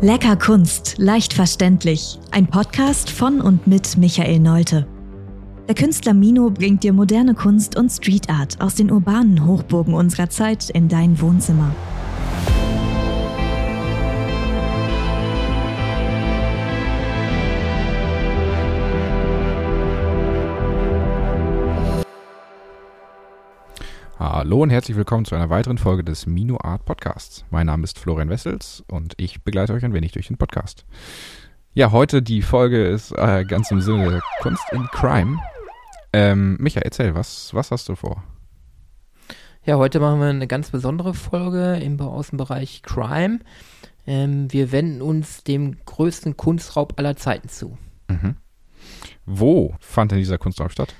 Lecker 0.00 0.36
Kunst, 0.36 0.94
leicht 0.98 1.32
verständlich. 1.32 2.20
Ein 2.30 2.46
Podcast 2.46 3.10
von 3.10 3.40
und 3.40 3.66
mit 3.66 3.96
Michael 3.96 4.38
Neute. 4.38 4.86
Der 5.66 5.74
Künstler 5.74 6.14
Mino 6.14 6.50
bringt 6.50 6.84
dir 6.84 6.92
moderne 6.92 7.34
Kunst 7.34 7.76
und 7.76 7.90
Street 7.90 8.30
Art 8.30 8.60
aus 8.60 8.76
den 8.76 8.92
urbanen 8.92 9.44
Hochburgen 9.44 9.94
unserer 9.94 10.30
Zeit 10.30 10.70
in 10.70 10.86
dein 10.88 11.20
Wohnzimmer. 11.20 11.74
Hallo 24.30 24.62
und 24.62 24.68
herzlich 24.68 24.94
willkommen 24.94 25.24
zu 25.24 25.34
einer 25.34 25.48
weiteren 25.48 25.78
Folge 25.78 26.04
des 26.04 26.26
Mino 26.26 26.58
Art 26.62 26.84
Podcasts. 26.84 27.46
Mein 27.50 27.64
Name 27.64 27.84
ist 27.84 27.98
Florian 27.98 28.28
Wessels 28.28 28.84
und 28.86 29.14
ich 29.16 29.42
begleite 29.42 29.72
euch 29.72 29.82
ein 29.86 29.94
wenig 29.94 30.12
durch 30.12 30.26
den 30.26 30.36
Podcast. 30.36 30.84
Ja, 31.72 31.92
heute 31.92 32.20
die 32.20 32.42
Folge 32.42 32.86
ist 32.86 33.10
äh, 33.12 33.46
ganz 33.46 33.70
im 33.70 33.80
Sinne 33.80 34.10
der 34.10 34.22
Kunst 34.42 34.62
in 34.70 34.86
Crime. 34.88 35.38
Ähm, 36.12 36.58
Micha, 36.60 36.82
erzähl, 36.82 37.14
was, 37.14 37.54
was 37.54 37.70
hast 37.70 37.88
du 37.88 37.94
vor? 37.94 38.22
Ja, 39.64 39.78
heute 39.78 39.98
machen 39.98 40.20
wir 40.20 40.26
eine 40.26 40.46
ganz 40.46 40.72
besondere 40.72 41.14
Folge 41.14 41.76
im, 41.76 41.98
aus 41.98 42.28
dem 42.28 42.36
Bereich 42.36 42.82
Crime. 42.82 43.38
Ähm, 44.06 44.52
wir 44.52 44.72
wenden 44.72 45.00
uns 45.00 45.42
dem 45.42 45.78
größten 45.86 46.36
Kunstraub 46.36 46.98
aller 46.98 47.16
Zeiten 47.16 47.48
zu. 47.48 47.78
Mhm. 48.08 48.36
Wo 49.24 49.74
fand 49.80 50.12
denn 50.12 50.18
dieser 50.18 50.36
Kunstraub 50.36 50.70
statt? 50.70 50.94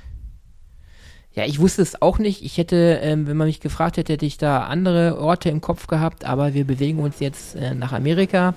Ja, 1.34 1.44
ich 1.44 1.60
wusste 1.60 1.82
es 1.82 2.00
auch 2.02 2.18
nicht. 2.18 2.42
Ich 2.44 2.58
hätte, 2.58 2.98
ähm, 3.02 3.26
wenn 3.26 3.36
man 3.36 3.46
mich 3.46 3.60
gefragt 3.60 3.96
hätte, 3.96 4.14
hätte 4.14 4.26
ich 4.26 4.38
da 4.38 4.64
andere 4.64 5.20
Orte 5.20 5.50
im 5.50 5.60
Kopf 5.60 5.86
gehabt, 5.86 6.24
aber 6.24 6.54
wir 6.54 6.64
bewegen 6.64 6.98
uns 6.98 7.20
jetzt 7.20 7.54
äh, 7.54 7.74
nach 7.74 7.92
Amerika, 7.92 8.54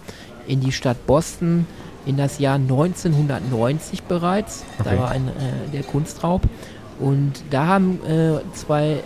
in 0.47 0.61
die 0.61 0.71
Stadt 0.71 1.05
Boston, 1.05 1.67
in 2.05 2.17
das 2.17 2.39
Jahr 2.39 2.55
1990 2.55 4.03
bereits. 4.03 4.63
Okay. 4.79 4.89
Da 4.95 4.99
war 4.99 5.11
ein, 5.11 5.27
äh, 5.27 5.71
der 5.71 5.83
Kunstraub. 5.83 6.41
Und 6.99 7.43
da 7.49 7.67
haben 7.67 7.99
äh, 8.05 8.39
zwei 8.53 8.93
äh, 8.93 9.01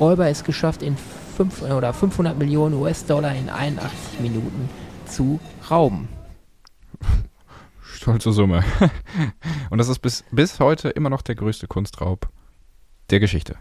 Räuber 0.00 0.28
es 0.28 0.44
geschafft, 0.44 0.82
in 0.82 0.96
fünf, 1.36 1.62
äh, 1.62 1.72
oder 1.72 1.92
500 1.92 2.38
Millionen 2.38 2.74
US-Dollar 2.74 3.34
in 3.34 3.50
81 3.50 4.20
Minuten 4.20 4.68
zu 5.06 5.38
rauben. 5.70 6.08
Stolze 7.82 8.32
Summe. 8.32 8.64
Und 9.70 9.78
das 9.78 9.88
ist 9.88 10.00
bis, 10.00 10.24
bis 10.30 10.60
heute 10.60 10.88
immer 10.88 11.10
noch 11.10 11.22
der 11.22 11.34
größte 11.34 11.66
Kunstraub 11.66 12.28
der 13.10 13.20
Geschichte. 13.20 13.56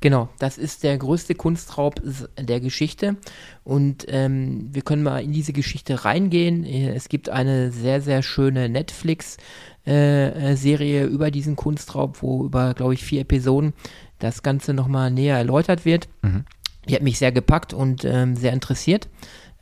Genau, 0.00 0.28
das 0.38 0.56
ist 0.58 0.84
der 0.84 0.98
größte 0.98 1.34
Kunstraub 1.34 2.02
der 2.38 2.60
Geschichte 2.60 3.16
und 3.64 4.04
ähm, 4.08 4.68
wir 4.72 4.82
können 4.82 5.02
mal 5.02 5.22
in 5.22 5.32
diese 5.32 5.54
Geschichte 5.54 6.04
reingehen. 6.04 6.64
Es 6.64 7.08
gibt 7.08 7.30
eine 7.30 7.72
sehr, 7.72 8.02
sehr 8.02 8.22
schöne 8.22 8.68
Netflix-Serie 8.68 11.02
äh, 11.02 11.06
über 11.06 11.30
diesen 11.30 11.56
Kunstraub, 11.56 12.20
wo 12.20 12.44
über, 12.44 12.74
glaube 12.74 12.92
ich, 12.92 13.04
vier 13.04 13.22
Episoden 13.22 13.72
das 14.18 14.42
Ganze 14.42 14.74
nochmal 14.74 15.10
näher 15.10 15.38
erläutert 15.38 15.86
wird. 15.86 16.08
Mhm. 16.20 16.44
Die 16.88 16.94
hat 16.94 17.02
mich 17.02 17.18
sehr 17.18 17.32
gepackt 17.32 17.72
und 17.72 18.04
ähm, 18.04 18.36
sehr 18.36 18.52
interessiert. 18.52 19.08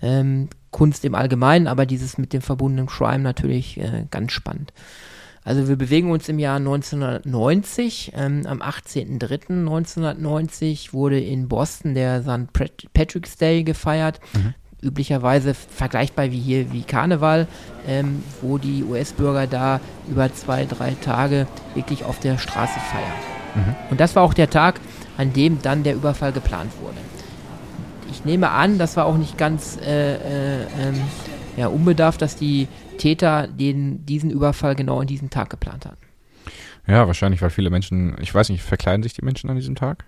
Ähm, 0.02 0.48
Kunst 0.72 1.04
im 1.04 1.14
Allgemeinen, 1.14 1.68
aber 1.68 1.86
dieses 1.86 2.18
mit 2.18 2.32
dem 2.32 2.42
verbundenen 2.42 2.86
Crime 2.86 3.20
natürlich 3.20 3.78
äh, 3.78 4.06
ganz 4.10 4.32
spannend. 4.32 4.72
Also 5.44 5.68
wir 5.68 5.76
bewegen 5.76 6.10
uns 6.10 6.28
im 6.30 6.38
Jahr 6.38 6.56
1990. 6.56 8.12
Ähm, 8.16 8.46
am 8.46 8.62
18.03.1990 8.62 10.94
wurde 10.94 11.20
in 11.20 11.48
Boston 11.48 11.92
der 11.94 12.22
St. 12.22 12.50
Patrick's 12.94 13.36
Day 13.36 13.62
gefeiert. 13.62 14.20
Mhm. 14.32 14.54
Üblicherweise 14.82 15.52
vergleichbar 15.54 16.30
wie 16.30 16.40
hier 16.40 16.72
wie 16.72 16.80
Karneval, 16.82 17.46
ähm, 17.86 18.22
wo 18.42 18.58
die 18.58 18.84
US-Bürger 18.84 19.46
da 19.46 19.80
über 20.08 20.34
zwei, 20.34 20.64
drei 20.64 20.96
Tage 21.00 21.46
wirklich 21.74 22.04
auf 22.04 22.18
der 22.20 22.38
Straße 22.38 22.80
feiern. 22.80 23.12
Mhm. 23.54 23.74
Und 23.90 24.00
das 24.00 24.16
war 24.16 24.22
auch 24.22 24.32
der 24.34 24.50
Tag, 24.50 24.80
an 25.16 25.32
dem 25.32 25.62
dann 25.62 25.84
der 25.84 25.94
Überfall 25.94 26.32
geplant 26.32 26.72
wurde. 26.82 26.98
Ich 28.10 28.24
nehme 28.24 28.50
an, 28.50 28.78
das 28.78 28.96
war 28.96 29.06
auch 29.06 29.16
nicht 29.16 29.38
ganz 29.38 29.78
äh, 29.78 30.14
äh, 30.14 30.62
ähm, 30.80 31.00
ja, 31.56 31.68
unbedarft, 31.68 32.20
dass 32.22 32.36
die 32.36 32.68
Täter 32.96 33.46
den, 33.46 34.04
diesen 34.06 34.30
Überfall 34.30 34.74
genau 34.74 35.00
an 35.00 35.06
diesem 35.06 35.30
Tag 35.30 35.50
geplant 35.50 35.86
hatten. 35.86 35.98
Ja, 36.86 37.06
wahrscheinlich, 37.06 37.40
weil 37.40 37.50
viele 37.50 37.70
Menschen, 37.70 38.16
ich 38.20 38.34
weiß 38.34 38.50
nicht, 38.50 38.62
verkleiden 38.62 39.02
sich 39.02 39.14
die 39.14 39.24
Menschen 39.24 39.48
an 39.48 39.56
diesem 39.56 39.74
Tag? 39.74 40.04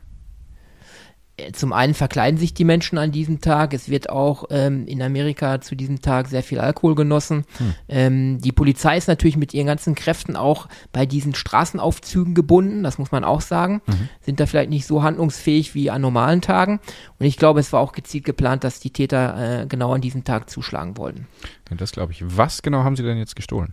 Zum 1.53 1.75
einen 1.75 1.93
verkleiden 1.93 2.39
sich 2.39 2.55
die 2.55 2.65
Menschen 2.65 2.97
an 2.97 3.13
diesem 3.13 3.43
Tag. 3.43 3.75
Es 3.75 3.91
wird 3.91 4.09
auch 4.09 4.45
ähm, 4.51 4.87
in 4.87 5.03
Amerika 5.03 5.61
zu 5.61 5.75
diesem 5.75 6.01
Tag 6.01 6.29
sehr 6.29 6.43
viel 6.43 6.59
Alkohol 6.59 6.95
genossen. 6.95 7.45
Hm. 7.59 7.75
Ähm, 7.89 8.41
die 8.41 8.53
Polizei 8.53 8.97
ist 8.97 9.07
natürlich 9.07 9.37
mit 9.37 9.53
ihren 9.53 9.67
ganzen 9.67 9.95
Kräften 9.95 10.35
auch 10.35 10.67
bei 10.93 11.05
diesen 11.05 11.35
Straßenaufzügen 11.35 12.35
gebunden. 12.35 12.83
Das 12.83 12.97
muss 12.97 13.13
man 13.13 13.23
auch 13.23 13.43
sagen. 13.43 13.83
Mhm. 13.87 14.09
Sind 14.23 14.41
da 14.41 14.47
vielleicht 14.47 14.71
nicht 14.71 14.87
so 14.87 15.03
handlungsfähig 15.03 15.75
wie 15.75 15.91
an 15.91 16.01
normalen 16.01 16.41
Tagen. 16.41 16.81
Und 17.19 17.27
ich 17.27 17.37
glaube, 17.37 17.61
es 17.61 17.73
war 17.73 17.81
auch 17.81 17.93
gezielt 17.93 18.25
geplant, 18.25 18.65
dass 18.65 18.81
die 18.81 18.91
Täter 18.91 19.63
äh, 19.63 19.67
genau 19.67 19.93
an 19.93 20.01
diesem 20.01 20.25
Tag 20.25 20.49
zuschlagen 20.49 20.97
wollten. 20.97 21.27
Das 21.71 21.93
glaube 21.93 22.13
ich. 22.13 22.25
Was 22.25 22.63
genau 22.63 22.83
haben 22.83 22.97
sie 22.97 23.03
denn 23.03 23.19
jetzt 23.19 23.37
gestohlen? 23.37 23.73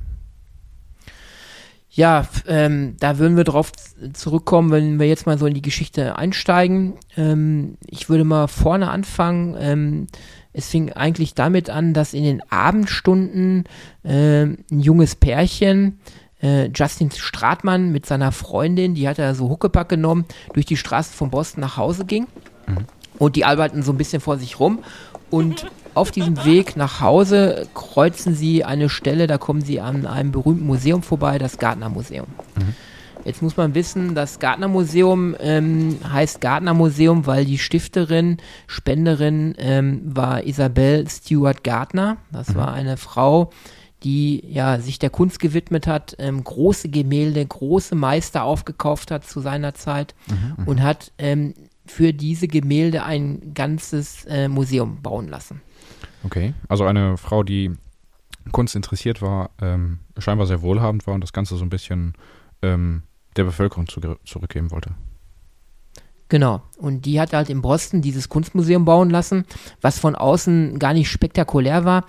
Ja, 1.95 2.27
ähm, 2.47 2.95
da 2.99 3.19
würden 3.19 3.37
wir 3.37 3.43
drauf 3.43 3.71
zurückkommen, 4.13 4.71
wenn 4.71 4.99
wir 4.99 5.07
jetzt 5.07 5.27
mal 5.27 5.37
so 5.37 5.45
in 5.45 5.53
die 5.53 5.61
Geschichte 5.61 6.17
einsteigen. 6.17 6.93
Ähm, 7.15 7.77
ich 7.85 8.09
würde 8.09 8.23
mal 8.23 8.47
vorne 8.47 8.89
anfangen. 8.89 9.55
Ähm, 9.59 10.07
es 10.53 10.69
fing 10.69 10.91
eigentlich 10.91 11.35
damit 11.35 11.69
an, 11.69 11.93
dass 11.93 12.15
in 12.15 12.23
den 12.23 12.41
Abendstunden 12.49 13.65
äh, 14.03 14.41
ein 14.41 14.65
junges 14.71 15.15
Pärchen, 15.15 15.99
äh, 16.41 16.69
Justin 16.73 17.11
Stratmann 17.11 17.91
mit 17.91 18.07
seiner 18.07 18.31
Freundin, 18.31 18.95
die 18.95 19.07
hat 19.07 19.19
er 19.19 19.35
so 19.35 19.49
Huckepack 19.49 19.89
genommen, 19.89 20.25
durch 20.53 20.65
die 20.65 20.77
Straße 20.77 21.13
von 21.13 21.29
Boston 21.29 21.61
nach 21.61 21.77
Hause 21.77 22.05
ging. 22.05 22.25
Mhm. 22.65 22.87
Und 23.19 23.35
die 23.35 23.45
arbeiten 23.45 23.83
so 23.83 23.91
ein 23.91 23.97
bisschen 23.97 24.19
vor 24.19 24.39
sich 24.39 24.59
rum. 24.59 24.79
Und 25.33 25.65
auf 25.95 26.11
diesem 26.11 26.45
Weg 26.45 26.77
nach 26.77 27.01
Hause 27.01 27.67
kreuzen 27.73 28.35
sie 28.35 28.63
eine 28.63 28.87
Stelle, 28.87 29.25
da 29.25 29.39
kommen 29.39 29.61
sie 29.61 29.81
an 29.81 30.05
einem 30.05 30.31
berühmten 30.31 30.67
Museum 30.67 31.01
vorbei, 31.01 31.39
das 31.39 31.57
Gardner 31.57 31.89
Museum. 31.89 32.27
Mhm. 32.55 32.75
Jetzt 33.25 33.41
muss 33.41 33.57
man 33.57 33.73
wissen, 33.73 34.13
das 34.13 34.37
Gardner 34.37 34.67
Museum 34.67 35.35
ähm, 35.39 35.97
heißt 36.07 36.39
Gardner 36.39 36.75
Museum, 36.75 37.25
weil 37.25 37.45
die 37.45 37.57
Stifterin, 37.57 38.37
Spenderin 38.67 39.55
ähm, 39.57 40.01
war 40.05 40.43
Isabel 40.43 41.09
Stewart 41.09 41.63
Gardner. 41.63 42.17
Das 42.31 42.49
mhm. 42.49 42.55
war 42.55 42.71
eine 42.71 42.97
Frau, 42.97 43.49
die 44.03 44.43
ja 44.47 44.79
sich 44.79 44.99
der 44.99 45.09
Kunst 45.09 45.39
gewidmet 45.39 45.87
hat, 45.87 46.15
ähm, 46.19 46.43
große 46.43 46.89
Gemälde, 46.89 47.43
große 47.43 47.95
Meister 47.95 48.43
aufgekauft 48.43 49.09
hat 49.09 49.25
zu 49.25 49.39
seiner 49.39 49.73
Zeit 49.73 50.13
mhm. 50.27 50.67
und 50.67 50.83
hat 50.83 51.11
ähm, 51.17 51.55
für 51.85 52.13
diese 52.13 52.47
Gemälde 52.47 53.03
ein 53.03 53.53
ganzes 53.53 54.25
äh, 54.25 54.47
Museum 54.47 55.01
bauen 55.01 55.27
lassen. 55.27 55.61
Okay, 56.23 56.53
also 56.69 56.85
eine 56.85 57.17
Frau, 57.17 57.43
die 57.43 57.71
Kunst 58.51 58.75
interessiert 58.75 59.21
war, 59.21 59.51
ähm, 59.61 59.99
scheinbar 60.17 60.47
sehr 60.47 60.61
wohlhabend 60.61 61.05
war 61.07 61.13
und 61.13 61.21
das 61.21 61.33
Ganze 61.33 61.55
so 61.55 61.63
ein 61.63 61.69
bisschen 61.69 62.13
ähm, 62.61 63.03
der 63.35 63.45
Bevölkerung 63.45 63.87
zu, 63.87 63.99
zurückgeben 64.25 64.71
wollte. 64.71 64.95
Genau. 66.29 66.63
Und 66.77 67.05
die 67.05 67.19
hat 67.19 67.33
halt 67.33 67.49
in 67.49 67.61
Boston 67.61 68.01
dieses 68.01 68.29
Kunstmuseum 68.29 68.85
bauen 68.85 69.09
lassen, 69.09 69.45
was 69.81 69.99
von 69.99 70.15
außen 70.15 70.79
gar 70.79 70.93
nicht 70.93 71.09
spektakulär 71.09 71.85
war. 71.85 72.05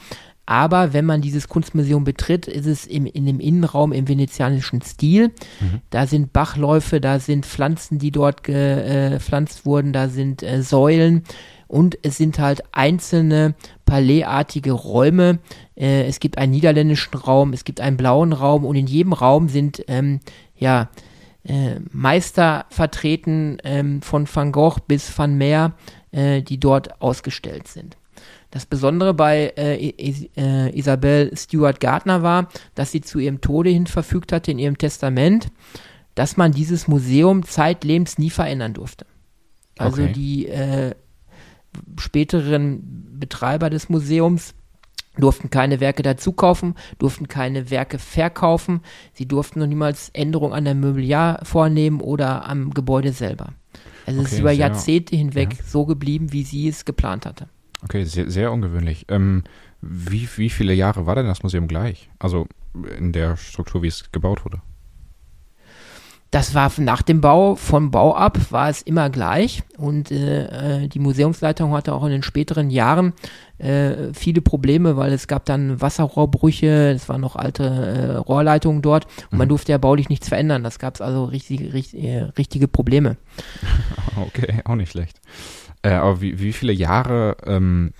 Aber 0.46 0.92
wenn 0.92 1.06
man 1.06 1.22
dieses 1.22 1.48
Kunstmuseum 1.48 2.04
betritt, 2.04 2.46
ist 2.46 2.66
es 2.66 2.86
im, 2.86 3.06
in 3.06 3.24
dem 3.24 3.40
Innenraum 3.40 3.92
im 3.92 4.08
venezianischen 4.08 4.82
Stil. 4.82 5.28
Mhm. 5.60 5.80
Da 5.90 6.06
sind 6.06 6.32
Bachläufe, 6.32 7.00
da 7.00 7.18
sind 7.18 7.46
Pflanzen, 7.46 7.98
die 7.98 8.10
dort 8.10 8.44
gepflanzt 8.44 9.60
äh, 9.60 9.64
wurden, 9.64 9.92
da 9.92 10.08
sind 10.08 10.42
äh, 10.42 10.62
Säulen 10.62 11.24
und 11.66 11.98
es 12.02 12.18
sind 12.18 12.38
halt 12.38 12.62
einzelne 12.72 13.54
palaisartige 13.86 14.72
Räume. 14.72 15.38
Äh, 15.76 16.04
es 16.06 16.20
gibt 16.20 16.36
einen 16.36 16.52
niederländischen 16.52 17.14
Raum, 17.14 17.52
es 17.52 17.64
gibt 17.64 17.80
einen 17.80 17.96
blauen 17.96 18.32
Raum 18.32 18.64
und 18.64 18.76
in 18.76 18.86
jedem 18.86 19.14
Raum 19.14 19.48
sind 19.48 19.82
ähm, 19.88 20.20
ja 20.56 20.90
äh, 21.44 21.80
Meister 21.90 22.66
vertreten 22.68 23.58
ähm, 23.64 24.02
von 24.02 24.28
Van 24.32 24.52
Gogh 24.52 24.80
bis 24.86 25.16
Van 25.18 25.36
Meer, 25.36 25.72
äh, 26.10 26.42
die 26.42 26.60
dort 26.60 27.00
ausgestellt 27.00 27.68
sind. 27.68 27.96
Das 28.54 28.66
Besondere 28.66 29.14
bei 29.14 29.52
äh, 29.56 29.88
äh, 30.36 30.78
Isabel 30.78 31.36
Stewart 31.36 31.80
Gardner 31.80 32.22
war, 32.22 32.48
dass 32.76 32.92
sie 32.92 33.00
zu 33.00 33.18
ihrem 33.18 33.40
Tode 33.40 33.70
hin 33.70 33.88
verfügt 33.88 34.30
hatte 34.30 34.52
in 34.52 34.60
ihrem 34.60 34.78
Testament, 34.78 35.48
dass 36.14 36.36
man 36.36 36.52
dieses 36.52 36.86
Museum 36.86 37.42
zeitlebens 37.42 38.16
nie 38.16 38.30
verändern 38.30 38.72
durfte. 38.72 39.06
Also 39.76 40.04
okay. 40.04 40.12
die 40.12 40.46
äh, 40.46 40.94
späteren 41.98 43.18
Betreiber 43.18 43.70
des 43.70 43.88
Museums 43.88 44.54
durften 45.16 45.50
keine 45.50 45.80
Werke 45.80 46.04
dazu 46.04 46.30
kaufen, 46.30 46.76
durften 47.00 47.26
keine 47.26 47.70
Werke 47.70 47.98
verkaufen, 47.98 48.82
sie 49.14 49.26
durften 49.26 49.58
noch 49.58 49.66
niemals 49.66 50.10
Änderungen 50.10 50.52
an 50.54 50.64
der 50.64 50.76
Mobiliar 50.76 51.40
vornehmen 51.44 52.00
oder 52.00 52.48
am 52.48 52.70
Gebäude 52.70 53.10
selber. 53.10 53.52
Also 54.06 54.20
okay, 54.20 54.28
es 54.28 54.32
ist 54.34 54.38
über 54.38 54.52
Jahrzehnte 54.52 55.16
hinweg 55.16 55.54
ja. 55.58 55.64
so 55.66 55.86
geblieben, 55.86 56.32
wie 56.32 56.44
sie 56.44 56.68
es 56.68 56.84
geplant 56.84 57.26
hatte. 57.26 57.48
Okay, 57.84 58.04
sehr, 58.04 58.30
sehr 58.30 58.50
ungewöhnlich. 58.52 59.06
Ähm, 59.08 59.44
Wie, 59.80 60.28
wie 60.36 60.50
viele 60.50 60.72
Jahre 60.72 61.06
war 61.06 61.14
denn 61.14 61.26
das 61.26 61.42
Museum 61.42 61.68
gleich? 61.68 62.08
Also 62.18 62.46
in 62.98 63.12
der 63.12 63.36
Struktur, 63.36 63.82
wie 63.82 63.88
es 63.88 64.10
gebaut 64.10 64.44
wurde? 64.44 64.60
Das 66.30 66.52
war 66.52 66.72
nach 66.78 67.02
dem 67.02 67.20
Bau, 67.20 67.54
vom 67.54 67.92
Bau 67.92 68.16
ab 68.16 68.50
war 68.50 68.68
es 68.68 68.82
immer 68.82 69.08
gleich 69.08 69.62
und 69.76 70.10
äh, 70.10 70.82
äh, 70.82 70.88
die 70.88 70.98
Museumsleitung 70.98 71.72
hatte 71.72 71.92
auch 71.92 72.02
in 72.04 72.10
den 72.10 72.24
späteren 72.24 72.70
Jahren 72.70 73.12
äh, 73.58 74.12
viele 74.12 74.40
Probleme, 74.40 74.96
weil 74.96 75.12
es 75.12 75.28
gab 75.28 75.44
dann 75.44 75.80
Wasserrohrbrüche, 75.80 76.90
es 76.90 77.08
waren 77.08 77.20
noch 77.20 77.36
alte 77.36 77.62
äh, 77.62 78.16
Rohrleitungen 78.16 78.82
dort 78.82 79.04
und 79.04 79.32
mhm. 79.34 79.38
man 79.38 79.48
durfte 79.48 79.70
ja 79.70 79.78
baulich 79.78 80.08
nichts 80.08 80.26
verändern. 80.26 80.64
Das 80.64 80.80
gab 80.80 80.96
es 80.96 81.00
also 81.00 81.24
richtig, 81.24 81.72
richtig, 81.72 82.02
äh, 82.02 82.22
richtige 82.36 82.66
Probleme. 82.66 83.16
Okay, 84.16 84.60
auch 84.64 84.76
nicht 84.76 84.92
schlecht. 84.92 85.20
Äh, 85.84 85.90
aber 85.90 86.20
wie, 86.22 86.40
wie 86.40 86.52
viele 86.54 86.72
Jahre 86.72 87.36
ähm, 87.44 87.92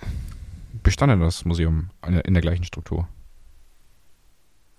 bestand 0.82 1.12
denn 1.12 1.20
das 1.20 1.44
Museum 1.44 1.90
in 2.24 2.32
der, 2.32 2.40
gleichen 2.40 2.64
Struktur? 2.64 3.06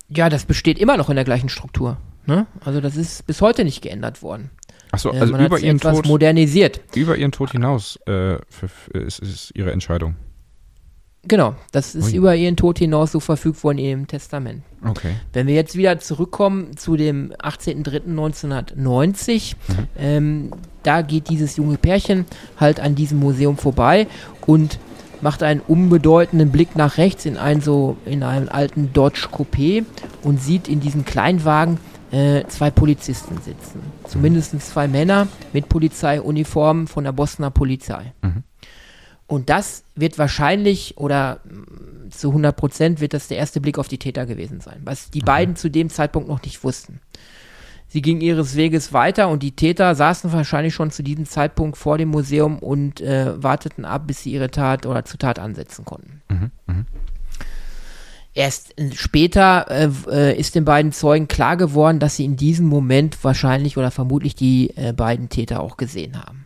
Ja, 0.10 0.30
das 0.30 0.46
besteht 0.46 0.80
immer 0.80 0.98
noch 0.98 1.10
in 1.10 1.16
der 1.16 1.24
gleichen 1.24 1.50
Struktur. 1.50 1.98
Ne? 2.26 2.48
Also 2.62 2.82
das 2.82 2.96
ist 2.96 3.28
bis 3.28 3.42
heute 3.42 3.64
nicht 3.64 3.84
geändert 3.84 4.24
worden. 4.24 4.50
Achso, 4.92 5.14
äh, 5.14 5.20
also 5.20 5.36
äh, 5.36 5.46
über 5.46 5.60
ihren 5.60 5.80
Tod 5.80 6.08
modernisiert. 6.08 6.82
Über 6.96 7.16
ihren 7.16 7.32
Tod 7.32 7.52
hinaus 7.52 7.98
äh, 8.08 8.40
für, 8.50 8.68
für, 8.68 8.98
ist, 8.98 9.20
ist 9.20 9.52
ihre 9.54 9.72
Entscheidung. 9.72 10.16
Genau, 11.28 11.56
das 11.72 11.96
ist 11.96 12.10
Ui. 12.10 12.18
über 12.18 12.36
ihren 12.36 12.56
Tod 12.56 12.78
hinaus 12.78 13.12
so 13.12 13.20
verfügt 13.20 13.64
worden 13.64 13.80
in 13.80 13.86
ihrem 13.86 14.06
Testament. 14.08 14.62
Okay. 14.84 15.16
Wenn 15.34 15.48
wir 15.48 15.56
jetzt 15.56 15.76
wieder 15.76 15.98
zurückkommen 16.00 16.78
zu 16.78 16.96
dem 16.96 17.34
18.03.1990, 17.34 19.56
mhm. 19.68 19.88
ähm, 19.98 20.52
da 20.84 21.02
geht 21.02 21.30
dieses 21.30 21.58
junge 21.58 21.78
Pärchen 21.78 22.26
halt 22.60 22.80
an 22.80 22.94
diesem 22.96 23.20
Museum 23.20 23.58
vorbei 23.58 24.06
und 24.46 24.78
macht 25.22 25.42
einen 25.42 25.62
unbedeutenden 25.62 26.52
Blick 26.52 26.76
nach 26.76 26.98
rechts 26.98 27.26
in 27.26 27.38
einen 27.38 27.62
so 27.62 27.96
in 28.06 28.22
einen 28.22 28.50
alten 28.50 28.94
Dodge 28.94 29.30
Coupé 29.32 29.86
und 30.22 30.40
sieht 30.42 30.68
in 30.68 30.82
diesem 30.82 31.06
Kleinwagen 31.06 31.80
äh, 32.12 32.44
zwei 32.48 32.70
Polizisten 32.70 33.38
sitzen. 33.42 33.80
Zumindest 34.08 34.62
zwei 34.62 34.88
Männer 34.88 35.28
mit 35.54 35.70
Polizeiuniformen 35.70 36.88
von 36.88 37.04
der 37.04 37.12
Bosner 37.12 37.50
Polizei. 37.50 38.14
Mhm. 38.22 38.44
Und 39.28 39.50
das 39.50 39.84
wird 39.96 40.18
wahrscheinlich 40.18 40.98
oder 40.98 41.40
mm, 41.46 42.12
zu 42.12 42.30
100 42.30 42.56
Prozent 42.56 43.02
wird 43.02 43.14
das 43.14 43.28
der 43.28 43.38
erste 43.38 43.60
Blick 43.60 43.80
auf 43.80 43.88
die 43.88 43.98
Täter 43.98 44.26
gewesen 44.26 44.60
sein, 44.60 44.82
was 44.84 45.10
die 45.10 45.22
okay. 45.22 45.26
beiden 45.26 45.56
zu 45.56 45.70
dem 45.70 45.90
Zeitpunkt 45.90 46.30
noch 46.30 46.42
nicht 46.44 46.64
wussten. 46.64 47.00
Sie 47.88 48.02
gingen 48.02 48.22
ihres 48.22 48.56
Weges 48.56 48.94
weiter 48.94 49.30
und 49.30 49.42
die 49.42 49.56
Täter 49.56 49.96
saßen 49.96 50.32
wahrscheinlich 50.34 50.74
schon 50.74 50.92
zu 50.92 51.04
diesem 51.04 51.26
Zeitpunkt 51.26 51.78
vor 51.78 51.98
dem 51.98 52.10
Museum 52.10 52.60
und 52.60 53.00
äh, 53.02 53.42
warteten 53.42 53.86
ab, 53.86 54.08
bis 54.08 54.24
sie 54.24 54.32
ihre 54.32 54.52
Tat 54.52 54.86
oder 54.86 55.06
zur 55.06 55.20
Tat 55.20 55.40
ansetzen 55.40 55.86
konnten. 55.86 56.22
Mhm, 56.30 56.52
mh. 56.68 56.86
Erst 58.34 58.76
später 58.96 59.68
äh, 59.70 59.90
äh, 60.12 60.38
ist 60.38 60.56
den 60.56 60.66
beiden 60.66 60.92
Zeugen 60.92 61.30
klar 61.30 61.56
geworden, 61.56 62.00
dass 62.00 62.18
sie 62.18 62.26
in 62.26 62.36
diesem 62.36 62.66
Moment 62.66 63.24
wahrscheinlich 63.24 63.78
oder 63.78 63.92
vermutlich 63.92 64.36
die 64.36 64.76
äh, 64.76 64.92
beiden 64.92 65.30
Täter 65.30 65.62
auch 65.62 65.78
gesehen 65.78 66.22
haben. 66.22 66.46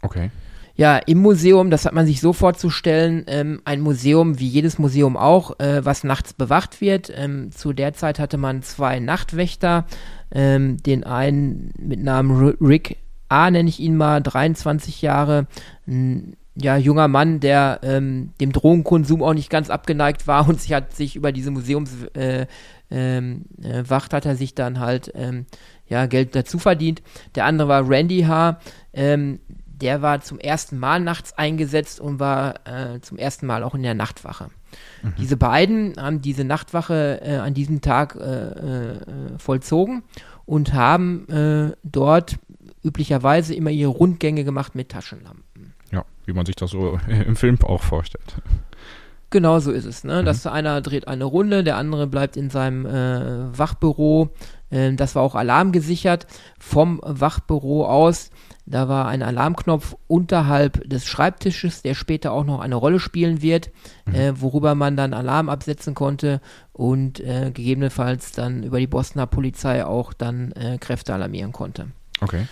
Okay. 0.00 0.30
Ja, 0.78 0.96
im 0.96 1.18
Museum, 1.18 1.72
das 1.72 1.86
hat 1.86 1.92
man 1.92 2.06
sich 2.06 2.20
so 2.20 2.32
vorzustellen, 2.32 3.24
ähm, 3.26 3.60
ein 3.64 3.80
Museum 3.80 4.38
wie 4.38 4.46
jedes 4.46 4.78
Museum 4.78 5.16
auch, 5.16 5.58
äh, 5.58 5.84
was 5.84 6.04
nachts 6.04 6.34
bewacht 6.34 6.80
wird. 6.80 7.12
Ähm, 7.12 7.50
zu 7.50 7.72
der 7.72 7.94
Zeit 7.94 8.20
hatte 8.20 8.38
man 8.38 8.62
zwei 8.62 9.00
Nachtwächter, 9.00 9.86
ähm, 10.30 10.76
den 10.76 11.02
einen 11.02 11.72
mit 11.76 12.00
Namen 12.00 12.54
Rick 12.60 12.96
A, 13.28 13.50
nenne 13.50 13.68
ich 13.68 13.80
ihn 13.80 13.96
mal, 13.96 14.22
23 14.22 15.02
Jahre, 15.02 15.48
ein 15.88 16.36
ja, 16.54 16.76
junger 16.76 17.08
Mann, 17.08 17.40
der 17.40 17.80
ähm, 17.82 18.30
dem 18.40 18.52
Drogenkonsum 18.52 19.20
auch 19.24 19.34
nicht 19.34 19.50
ganz 19.50 19.70
abgeneigt 19.70 20.28
war 20.28 20.48
und 20.48 20.60
sich 20.60 20.72
hat 20.74 20.94
sich 20.94 21.16
über 21.16 21.32
diese 21.32 21.50
Museumswacht 21.50 22.16
äh, 22.16 22.46
ähm, 22.92 23.46
äh, 23.60 23.82
hat 23.82 24.26
er 24.26 24.36
sich 24.36 24.54
dann 24.54 24.78
halt 24.78 25.10
ähm, 25.16 25.46
ja 25.88 26.06
Geld 26.06 26.36
dazu 26.36 26.60
verdient. 26.60 27.02
Der 27.34 27.46
andere 27.46 27.66
war 27.66 27.90
Randy 27.90 28.22
H. 28.22 28.60
Ähm, 28.92 29.40
der 29.80 30.02
war 30.02 30.20
zum 30.20 30.38
ersten 30.38 30.78
Mal 30.78 31.00
nachts 31.00 31.32
eingesetzt 31.34 32.00
und 32.00 32.20
war 32.20 32.66
äh, 32.66 33.00
zum 33.00 33.18
ersten 33.18 33.46
Mal 33.46 33.62
auch 33.62 33.74
in 33.74 33.82
der 33.82 33.94
Nachtwache. 33.94 34.48
Mhm. 35.02 35.14
Diese 35.18 35.36
beiden 35.36 35.94
haben 35.96 36.20
diese 36.20 36.44
Nachtwache 36.44 37.20
äh, 37.22 37.36
an 37.36 37.54
diesem 37.54 37.80
Tag 37.80 38.16
äh, 38.16 38.92
äh 38.92 38.98
vollzogen 39.38 40.02
und 40.46 40.72
haben 40.72 41.28
äh, 41.28 41.76
dort 41.84 42.38
üblicherweise 42.84 43.54
immer 43.54 43.70
ihre 43.70 43.90
Rundgänge 43.90 44.44
gemacht 44.44 44.74
mit 44.74 44.90
Taschenlampen. 44.90 45.74
Ja, 45.90 46.04
wie 46.26 46.32
man 46.32 46.46
sich 46.46 46.56
das 46.56 46.70
so 46.70 46.98
im 47.08 47.36
Film 47.36 47.58
auch 47.62 47.82
vorstellt. 47.82 48.36
Genau 49.30 49.58
so 49.58 49.72
ist 49.72 49.84
es. 49.84 50.04
Ne? 50.04 50.22
Mhm. 50.22 50.26
Dass 50.26 50.46
einer 50.46 50.80
dreht 50.80 51.06
eine 51.06 51.24
Runde, 51.24 51.62
der 51.62 51.76
andere 51.76 52.06
bleibt 52.06 52.36
in 52.36 52.48
seinem 52.50 52.86
äh, 52.86 53.58
Wachbüro. 53.58 54.30
Ähm, 54.70 54.96
das 54.96 55.14
war 55.14 55.22
auch 55.22 55.34
alarmgesichert. 55.34 56.26
Vom 56.58 57.00
Wachbüro 57.04 57.86
aus 57.86 58.30
da 58.70 58.86
war 58.86 59.08
ein 59.08 59.22
Alarmknopf 59.22 59.96
unterhalb 60.08 60.88
des 60.88 61.06
Schreibtisches, 61.06 61.80
der 61.80 61.94
später 61.94 62.32
auch 62.32 62.44
noch 62.44 62.60
eine 62.60 62.74
Rolle 62.74 63.00
spielen 63.00 63.40
wird, 63.40 63.70
mhm. 64.04 64.14
äh, 64.14 64.40
worüber 64.40 64.74
man 64.74 64.96
dann 64.96 65.14
Alarm 65.14 65.48
absetzen 65.48 65.94
konnte 65.94 66.40
und 66.72 67.18
äh, 67.20 67.50
gegebenenfalls 67.52 68.32
dann 68.32 68.62
über 68.62 68.78
die 68.78 68.86
Bostoner 68.86 69.26
Polizei 69.26 69.84
auch 69.86 70.12
dann 70.12 70.52
äh, 70.52 70.76
Kräfte 70.78 71.14
alarmieren 71.14 71.52
konnte. 71.52 71.88
Okay. 72.20 72.46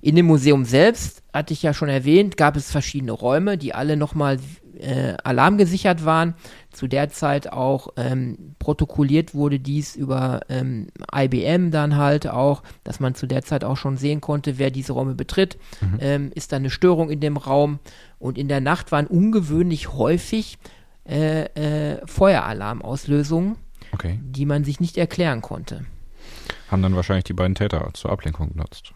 In 0.00 0.16
dem 0.16 0.26
Museum 0.26 0.64
selbst, 0.64 1.22
hatte 1.32 1.52
ich 1.52 1.62
ja 1.62 1.74
schon 1.74 1.88
erwähnt, 1.88 2.36
gab 2.36 2.56
es 2.56 2.70
verschiedene 2.70 3.12
Räume, 3.12 3.58
die 3.58 3.74
alle 3.74 3.96
nochmal 3.96 4.38
äh, 4.78 5.14
alarmgesichert 5.24 6.04
waren. 6.04 6.34
Zu 6.70 6.86
der 6.86 7.08
Zeit 7.10 7.52
auch 7.52 7.88
ähm, 7.96 8.54
protokolliert 8.58 9.34
wurde 9.34 9.58
dies 9.58 9.96
über 9.96 10.40
ähm, 10.48 10.88
IBM 11.14 11.70
dann 11.70 11.96
halt 11.96 12.28
auch, 12.28 12.62
dass 12.84 13.00
man 13.00 13.14
zu 13.14 13.26
der 13.26 13.42
Zeit 13.42 13.64
auch 13.64 13.76
schon 13.76 13.96
sehen 13.96 14.20
konnte, 14.20 14.58
wer 14.58 14.70
diese 14.70 14.92
Räume 14.92 15.14
betritt. 15.14 15.58
Mhm. 15.80 15.98
Ähm, 16.00 16.32
ist 16.34 16.52
da 16.52 16.56
eine 16.56 16.70
Störung 16.70 17.10
in 17.10 17.20
dem 17.20 17.36
Raum? 17.36 17.78
Und 18.18 18.38
in 18.38 18.48
der 18.48 18.60
Nacht 18.60 18.92
waren 18.92 19.06
ungewöhnlich 19.06 19.92
häufig 19.92 20.58
äh, 21.08 21.44
äh, 21.44 22.06
Feueralarmauslösungen, 22.06 23.56
okay. 23.92 24.20
die 24.22 24.46
man 24.46 24.64
sich 24.64 24.80
nicht 24.80 24.98
erklären 24.98 25.40
konnte. 25.40 25.84
Haben 26.70 26.82
dann 26.82 26.94
wahrscheinlich 26.94 27.24
die 27.24 27.32
beiden 27.32 27.54
Täter 27.54 27.88
zur 27.94 28.12
Ablenkung 28.12 28.50
genutzt. 28.52 28.92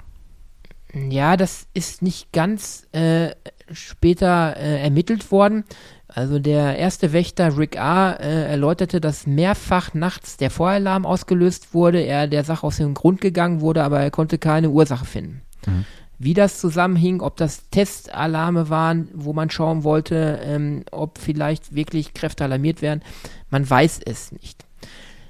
Ja, 0.95 1.37
das 1.37 1.67
ist 1.73 2.03
nicht 2.03 2.33
ganz 2.33 2.87
äh, 2.93 3.31
später 3.71 4.57
äh, 4.57 4.83
ermittelt 4.83 5.31
worden. 5.31 5.65
Also 6.07 6.39
der 6.39 6.77
erste 6.77 7.13
Wächter 7.13 7.57
Rick 7.57 7.79
A. 7.79 8.13
Äh, 8.13 8.51
erläuterte, 8.51 9.01
dass 9.01 9.27
mehrfach 9.27 9.95
nachts 9.95 10.37
der 10.37 10.51
Feueralarm 10.51 11.07
ausgelöst 11.07 11.73
wurde, 11.73 12.01
er 12.01 12.29
der 12.29 12.45
Sache 12.45 12.67
aus 12.67 12.77
dem 12.77 12.93
Grund 12.93 13.23
gegangen 13.23 13.63
wurde, 13.63 13.83
aber 13.83 14.01
er 14.01 14.11
konnte 14.11 14.37
keine 14.37 14.71
Ursache 14.71 15.07
finden. 15.07 15.43
Mhm. 15.67 15.87
Wie 16.19 16.35
das 16.35 16.61
zusammenhing, 16.61 17.21
ob 17.21 17.37
das 17.37 17.69
Testalarme 17.71 18.69
waren, 18.69 19.09
wo 19.15 19.33
man 19.33 19.51
schauen 19.51 19.85
wollte, 19.85 20.41
ähm, 20.45 20.85
ob 20.93 21.19
vielleicht 21.19 21.75
wirklich 21.75 22.13
Kräfte 22.13 22.45
alarmiert 22.45 22.83
werden, 22.83 23.03
man 23.49 23.69
weiß 23.69 24.01
es 24.05 24.31
nicht. 24.33 24.67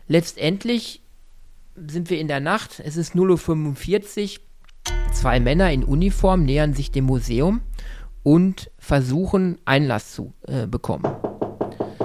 Letztendlich 0.09 1.01
sind 1.77 2.11
wir 2.11 2.19
in 2.19 2.29
der 2.29 2.41
Nacht, 2.41 2.83
es 2.85 2.97
ist 2.97 3.15
0.45 3.15 4.39
Uhr, 4.39 4.45
Zwei 5.13 5.41
Männer 5.41 5.71
in 5.71 5.85
Uniform 5.85 6.45
nähern 6.45 6.75
sich 6.75 6.91
dem 6.91 7.05
Museum 7.05 7.61
und 8.23 8.71
versuchen 8.79 9.59
Einlass 9.65 10.13
zu 10.13 10.33
äh, 10.49 10.67
bekommen. 10.67 11.05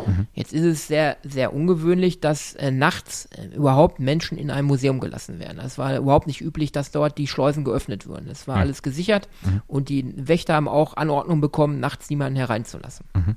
Mhm. 0.05 0.27
Jetzt 0.33 0.53
ist 0.53 0.63
es 0.63 0.87
sehr, 0.87 1.17
sehr 1.23 1.53
ungewöhnlich, 1.53 2.19
dass 2.19 2.53
äh, 2.55 2.69
nachts 2.69 3.25
äh, 3.27 3.55
überhaupt 3.55 3.99
Menschen 3.99 4.37
in 4.37 4.51
einem 4.51 4.67
Museum 4.67 4.99
gelassen 4.99 5.39
werden. 5.39 5.59
Es 5.59 5.77
war 5.77 5.97
überhaupt 5.97 6.27
nicht 6.27 6.41
üblich, 6.41 6.71
dass 6.71 6.91
dort 6.91 7.17
die 7.17 7.27
Schleusen 7.27 7.63
geöffnet 7.63 8.07
wurden. 8.07 8.27
Es 8.29 8.47
war 8.47 8.57
ja. 8.57 8.61
alles 8.61 8.83
gesichert 8.83 9.29
mhm. 9.43 9.61
und 9.67 9.89
die 9.89 10.13
Wächter 10.15 10.55
haben 10.55 10.67
auch 10.67 10.95
Anordnung 10.95 11.41
bekommen, 11.41 11.79
nachts 11.79 12.09
niemanden 12.09 12.37
hereinzulassen. 12.37 13.05
Mhm. 13.15 13.35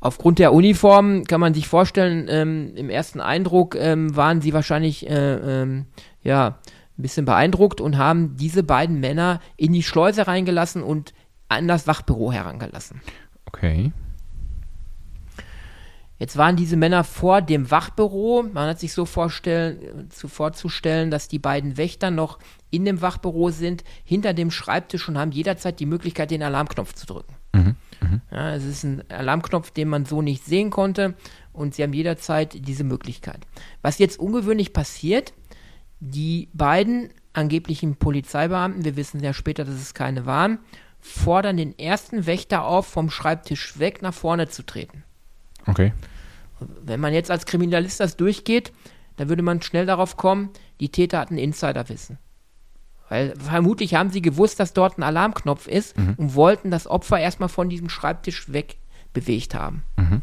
Aufgrund 0.00 0.40
der 0.40 0.52
Uniform 0.52 1.24
kann 1.24 1.40
man 1.40 1.54
sich 1.54 1.68
vorstellen, 1.68 2.26
ähm, 2.28 2.72
im 2.74 2.90
ersten 2.90 3.20
Eindruck 3.20 3.76
ähm, 3.76 4.16
waren 4.16 4.40
sie 4.40 4.52
wahrscheinlich 4.52 5.08
äh, 5.08 5.62
ähm, 5.62 5.86
ja 6.22 6.58
ein 7.02 7.08
bisschen 7.10 7.24
beeindruckt 7.24 7.80
und 7.80 7.98
haben 7.98 8.36
diese 8.36 8.62
beiden 8.62 9.00
Männer 9.00 9.40
in 9.56 9.72
die 9.72 9.82
Schleuse 9.82 10.28
reingelassen 10.28 10.84
und 10.84 11.12
an 11.48 11.66
das 11.66 11.88
Wachbüro 11.88 12.30
herangelassen. 12.32 13.00
Okay. 13.44 13.92
Jetzt 16.18 16.36
waren 16.36 16.54
diese 16.54 16.76
Männer 16.76 17.02
vor 17.02 17.42
dem 17.42 17.72
Wachbüro. 17.72 18.44
Man 18.44 18.68
hat 18.68 18.78
sich 18.78 18.92
so 18.92 19.04
vorstellen, 19.04 20.08
zu, 20.10 20.28
vorzustellen, 20.28 21.10
dass 21.10 21.26
die 21.26 21.40
beiden 21.40 21.76
Wächter 21.76 22.12
noch 22.12 22.38
in 22.70 22.84
dem 22.84 23.02
Wachbüro 23.02 23.50
sind, 23.50 23.82
hinter 24.04 24.32
dem 24.32 24.52
Schreibtisch 24.52 25.08
und 25.08 25.18
haben 25.18 25.32
jederzeit 25.32 25.80
die 25.80 25.86
Möglichkeit, 25.86 26.30
den 26.30 26.44
Alarmknopf 26.44 26.94
zu 26.94 27.06
drücken. 27.06 27.34
Mhm, 27.52 27.74
mh. 28.00 28.20
ja, 28.30 28.54
es 28.54 28.64
ist 28.64 28.84
ein 28.84 29.02
Alarmknopf, 29.10 29.72
den 29.72 29.88
man 29.88 30.04
so 30.04 30.22
nicht 30.22 30.44
sehen 30.44 30.70
konnte 30.70 31.14
und 31.52 31.74
sie 31.74 31.82
haben 31.82 31.92
jederzeit 31.92 32.66
diese 32.66 32.84
Möglichkeit. 32.84 33.40
Was 33.82 33.98
jetzt 33.98 34.20
ungewöhnlich 34.20 34.72
passiert, 34.72 35.34
die 36.04 36.48
beiden 36.52 37.10
angeblichen 37.32 37.94
Polizeibeamten, 37.96 38.84
wir 38.84 38.96
wissen 38.96 39.22
ja 39.22 39.32
später, 39.32 39.64
dass 39.64 39.76
es 39.76 39.94
keine 39.94 40.26
waren, 40.26 40.58
fordern 41.00 41.56
den 41.56 41.78
ersten 41.78 42.26
Wächter 42.26 42.64
auf, 42.64 42.86
vom 42.86 43.08
Schreibtisch 43.08 43.78
weg 43.78 44.02
nach 44.02 44.12
vorne 44.12 44.48
zu 44.48 44.64
treten. 44.64 45.04
Okay. 45.66 45.92
Wenn 46.84 47.00
man 47.00 47.14
jetzt 47.14 47.30
als 47.30 47.46
Kriminalist 47.46 48.00
das 48.00 48.16
durchgeht, 48.16 48.72
dann 49.16 49.28
würde 49.28 49.42
man 49.42 49.62
schnell 49.62 49.86
darauf 49.86 50.16
kommen, 50.16 50.50
die 50.80 50.90
Täter 50.90 51.20
hatten 51.20 51.38
Insiderwissen. 51.38 52.18
Weil 53.08 53.34
vermutlich 53.36 53.94
haben 53.94 54.10
sie 54.10 54.22
gewusst, 54.22 54.58
dass 54.58 54.72
dort 54.72 54.98
ein 54.98 55.02
Alarmknopf 55.04 55.68
ist 55.68 55.96
Mhm. 55.96 56.14
und 56.16 56.34
wollten 56.34 56.70
das 56.70 56.86
Opfer 56.88 57.20
erstmal 57.20 57.48
von 57.48 57.68
diesem 57.68 57.88
Schreibtisch 57.88 58.52
weg 58.52 58.76
bewegt 59.12 59.54
haben. 59.54 59.84
Mhm. 59.96 60.22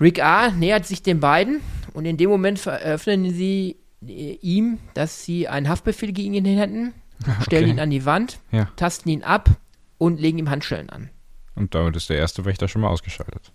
Rick 0.00 0.22
A. 0.22 0.50
nähert 0.50 0.86
sich 0.86 1.02
den 1.02 1.20
beiden 1.20 1.60
und 1.92 2.06
in 2.06 2.16
dem 2.16 2.30
Moment 2.30 2.64
eröffnen 2.66 3.32
sie 3.32 3.76
ihm, 4.02 4.78
dass 4.94 5.24
sie 5.24 5.48
einen 5.48 5.68
Haftbefehl 5.68 6.12
gegen 6.12 6.34
ihn 6.34 6.44
hätten, 6.44 6.94
stellen 7.42 7.64
Okay. 7.64 7.70
ihn 7.72 7.80
an 7.80 7.90
die 7.90 8.04
Wand, 8.04 8.38
Ja. 8.50 8.66
tasten 8.76 9.08
ihn 9.10 9.22
ab 9.22 9.50
und 9.98 10.20
legen 10.20 10.38
ihm 10.38 10.50
Handschellen 10.50 10.90
an. 10.90 11.10
Und 11.54 11.74
damit 11.74 11.96
ist 11.96 12.08
der 12.08 12.16
erste 12.18 12.44
Wächter 12.44 12.68
schon 12.68 12.80
mal 12.82 12.88
ausgeschaltet. 12.88 13.52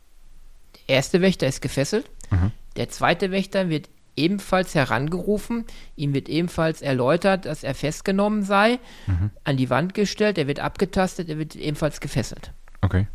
Der 0.88 0.98
erste 0.98 1.22
Wächter 1.22 1.48
ist 1.48 1.62
gefesselt. 1.62 2.10
Mhm. 2.30 2.52
Der 2.76 2.90
zweite 2.90 3.32
Wächter 3.32 3.70
wird 3.70 3.90
ebenfalls 4.16 4.76
herangerufen. 4.76 5.66
Ihm 5.96 6.14
wird 6.14 6.30
ebenfalls 6.30 6.82
erläutert, 6.82 7.46
dass 7.46 7.64
er 7.64 7.74
festgenommen 7.74 8.44
sei, 8.44 8.80
Mhm. 9.08 9.32
an 9.44 9.58
die 9.58 9.70
Wand 9.72 9.94
gestellt, 9.96 10.38
er 10.38 10.48
wird 10.48 10.60
abgetastet, 10.60 11.28
er 11.30 11.38
wird 11.40 11.56
ebenfalls 11.56 12.00
gefesselt. 12.00 12.52
Okay. 12.82 13.08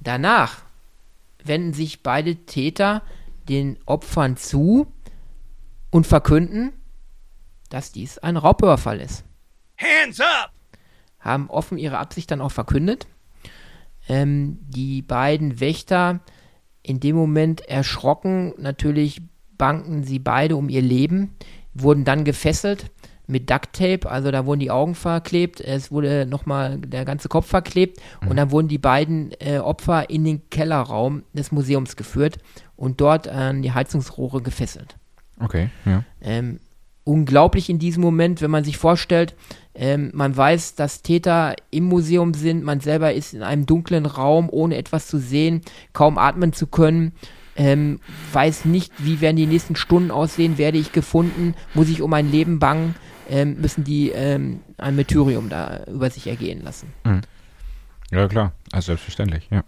Danach 0.00 0.62
wenden 1.42 1.72
sich 1.74 2.02
beide 2.02 2.36
Täter 2.36 3.02
den 3.48 3.76
Opfern 3.86 4.36
zu 4.36 4.86
und 5.90 6.06
verkünden, 6.06 6.72
dass 7.68 7.92
dies 7.92 8.18
ein 8.18 8.36
Raubüberfall 8.36 9.00
ist. 9.00 9.24
Hands 9.76 10.20
up! 10.20 10.52
Haben 11.18 11.50
offen 11.50 11.78
ihre 11.78 11.98
Absicht 11.98 12.30
dann 12.30 12.40
auch 12.40 12.52
verkündet. 12.52 13.06
Ähm, 14.08 14.58
die 14.62 15.02
beiden 15.02 15.60
Wächter 15.60 16.20
in 16.82 17.00
dem 17.00 17.16
Moment 17.16 17.60
erschrocken, 17.68 18.54
natürlich 18.58 19.22
banken 19.58 20.04
sie 20.04 20.18
beide 20.18 20.56
um 20.56 20.68
ihr 20.68 20.82
Leben, 20.82 21.36
wurden 21.74 22.04
dann 22.04 22.24
gefesselt 22.24 22.90
mit 23.26 23.48
Ducktape, 23.48 24.10
also 24.10 24.30
da 24.30 24.44
wurden 24.44 24.60
die 24.60 24.70
Augen 24.70 24.94
verklebt, 24.94 25.60
es 25.60 25.92
wurde 25.92 26.26
nochmal 26.26 26.78
der 26.78 27.04
ganze 27.04 27.28
Kopf 27.28 27.46
verklebt 27.46 28.00
und 28.28 28.36
dann 28.36 28.50
wurden 28.50 28.68
die 28.68 28.78
beiden 28.78 29.30
äh, 29.38 29.58
Opfer 29.58 30.10
in 30.10 30.24
den 30.24 30.50
Kellerraum 30.50 31.22
des 31.32 31.52
Museums 31.52 31.94
geführt 31.94 32.38
und 32.74 33.00
dort 33.00 33.28
an 33.28 33.62
die 33.62 33.72
Heizungsrohre 33.72 34.42
gefesselt. 34.42 34.96
Okay, 35.40 35.70
ja. 35.84 36.04
Ähm, 36.20 36.60
unglaublich 37.04 37.70
in 37.70 37.78
diesem 37.78 38.02
Moment, 38.02 38.40
wenn 38.42 38.50
man 38.50 38.64
sich 38.64 38.76
vorstellt, 38.76 39.34
ähm, 39.74 40.10
man 40.14 40.36
weiß, 40.36 40.74
dass 40.74 41.02
Täter 41.02 41.56
im 41.70 41.84
Museum 41.84 42.34
sind, 42.34 42.62
man 42.64 42.80
selber 42.80 43.12
ist 43.14 43.34
in 43.34 43.42
einem 43.42 43.66
dunklen 43.66 44.06
Raum, 44.06 44.48
ohne 44.50 44.76
etwas 44.76 45.06
zu 45.06 45.18
sehen, 45.18 45.62
kaum 45.92 46.18
atmen 46.18 46.52
zu 46.52 46.66
können, 46.66 47.12
ähm, 47.56 48.00
weiß 48.32 48.64
nicht, 48.64 48.92
wie 48.98 49.20
werden 49.20 49.36
die 49.36 49.46
nächsten 49.46 49.76
Stunden 49.76 50.10
aussehen, 50.10 50.58
werde 50.58 50.78
ich 50.78 50.92
gefunden, 50.92 51.54
muss 51.74 51.88
ich 51.88 52.02
um 52.02 52.10
mein 52.10 52.30
Leben 52.30 52.58
bangen, 52.58 52.94
ähm, 53.28 53.60
müssen 53.60 53.84
die 53.84 54.10
ähm, 54.10 54.60
ein 54.78 54.96
Martyrium 54.96 55.48
da 55.48 55.84
über 55.84 56.10
sich 56.10 56.26
ergehen 56.26 56.62
lassen. 56.62 56.92
Ja, 58.10 58.28
klar. 58.28 58.52
Also 58.72 58.86
selbstverständlich, 58.86 59.48
ja. 59.50 59.62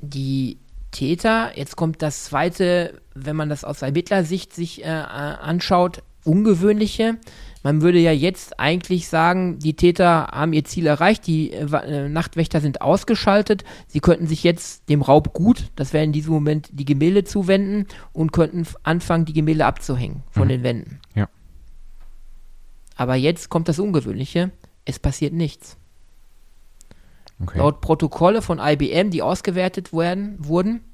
die 0.00 0.58
Täter, 0.92 1.50
jetzt 1.58 1.74
kommt 1.76 2.00
das 2.02 2.24
zweite, 2.24 3.00
wenn 3.14 3.34
man 3.34 3.48
das 3.48 3.64
aus 3.64 3.82
Ermittlersicht 3.82 4.54
sich 4.54 4.84
äh, 4.84 4.88
äh, 4.88 4.92
anschaut, 4.92 6.02
ungewöhnliche. 6.24 7.18
Man 7.64 7.80
würde 7.82 7.98
ja 7.98 8.12
jetzt 8.12 8.58
eigentlich 8.60 9.08
sagen, 9.08 9.58
die 9.58 9.74
Täter 9.74 10.28
haben 10.32 10.52
ihr 10.52 10.64
Ziel 10.64 10.86
erreicht, 10.86 11.26
die 11.26 11.52
äh, 11.52 11.64
äh, 11.64 12.08
Nachtwächter 12.08 12.60
sind 12.60 12.80
ausgeschaltet, 12.82 13.64
sie 13.88 14.00
könnten 14.00 14.26
sich 14.26 14.42
jetzt 14.44 14.88
dem 14.88 15.02
Raub 15.02 15.32
gut, 15.32 15.70
das 15.76 15.92
wäre 15.92 16.04
in 16.04 16.12
diesem 16.12 16.32
Moment 16.32 16.68
die 16.72 16.84
Gemälde 16.84 17.24
zuwenden 17.24 17.86
und 18.12 18.32
könnten 18.32 18.66
anfangen, 18.84 19.24
die 19.24 19.32
Gemälde 19.32 19.66
abzuhängen 19.66 20.22
von 20.30 20.44
Mhm. 20.44 20.48
den 20.50 20.62
Wänden. 20.62 21.00
Ja. 21.14 21.28
Aber 22.96 23.14
jetzt 23.16 23.48
kommt 23.48 23.68
das 23.68 23.78
Ungewöhnliche, 23.78 24.50
es 24.84 24.98
passiert 24.98 25.32
nichts. 25.32 25.76
Okay. 27.42 27.58
Laut 27.58 27.80
Protokolle 27.80 28.42
von 28.42 28.58
IBM, 28.60 29.10
die 29.10 29.22
ausgewertet 29.22 29.92
werden, 29.92 30.36
wurden, 30.38 30.84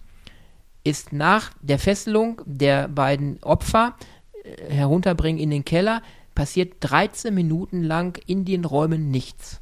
ist 0.84 1.12
nach 1.12 1.50
der 1.60 1.78
Fesselung 1.78 2.40
der 2.46 2.88
beiden 2.88 3.42
Opfer 3.42 3.96
äh, 4.42 4.72
herunterbringen 4.72 5.40
in 5.40 5.50
den 5.50 5.64
Keller, 5.64 6.02
passiert 6.34 6.76
13 6.80 7.34
Minuten 7.34 7.82
lang 7.82 8.18
in 8.26 8.44
den 8.44 8.64
Räumen 8.64 9.10
nichts. 9.10 9.60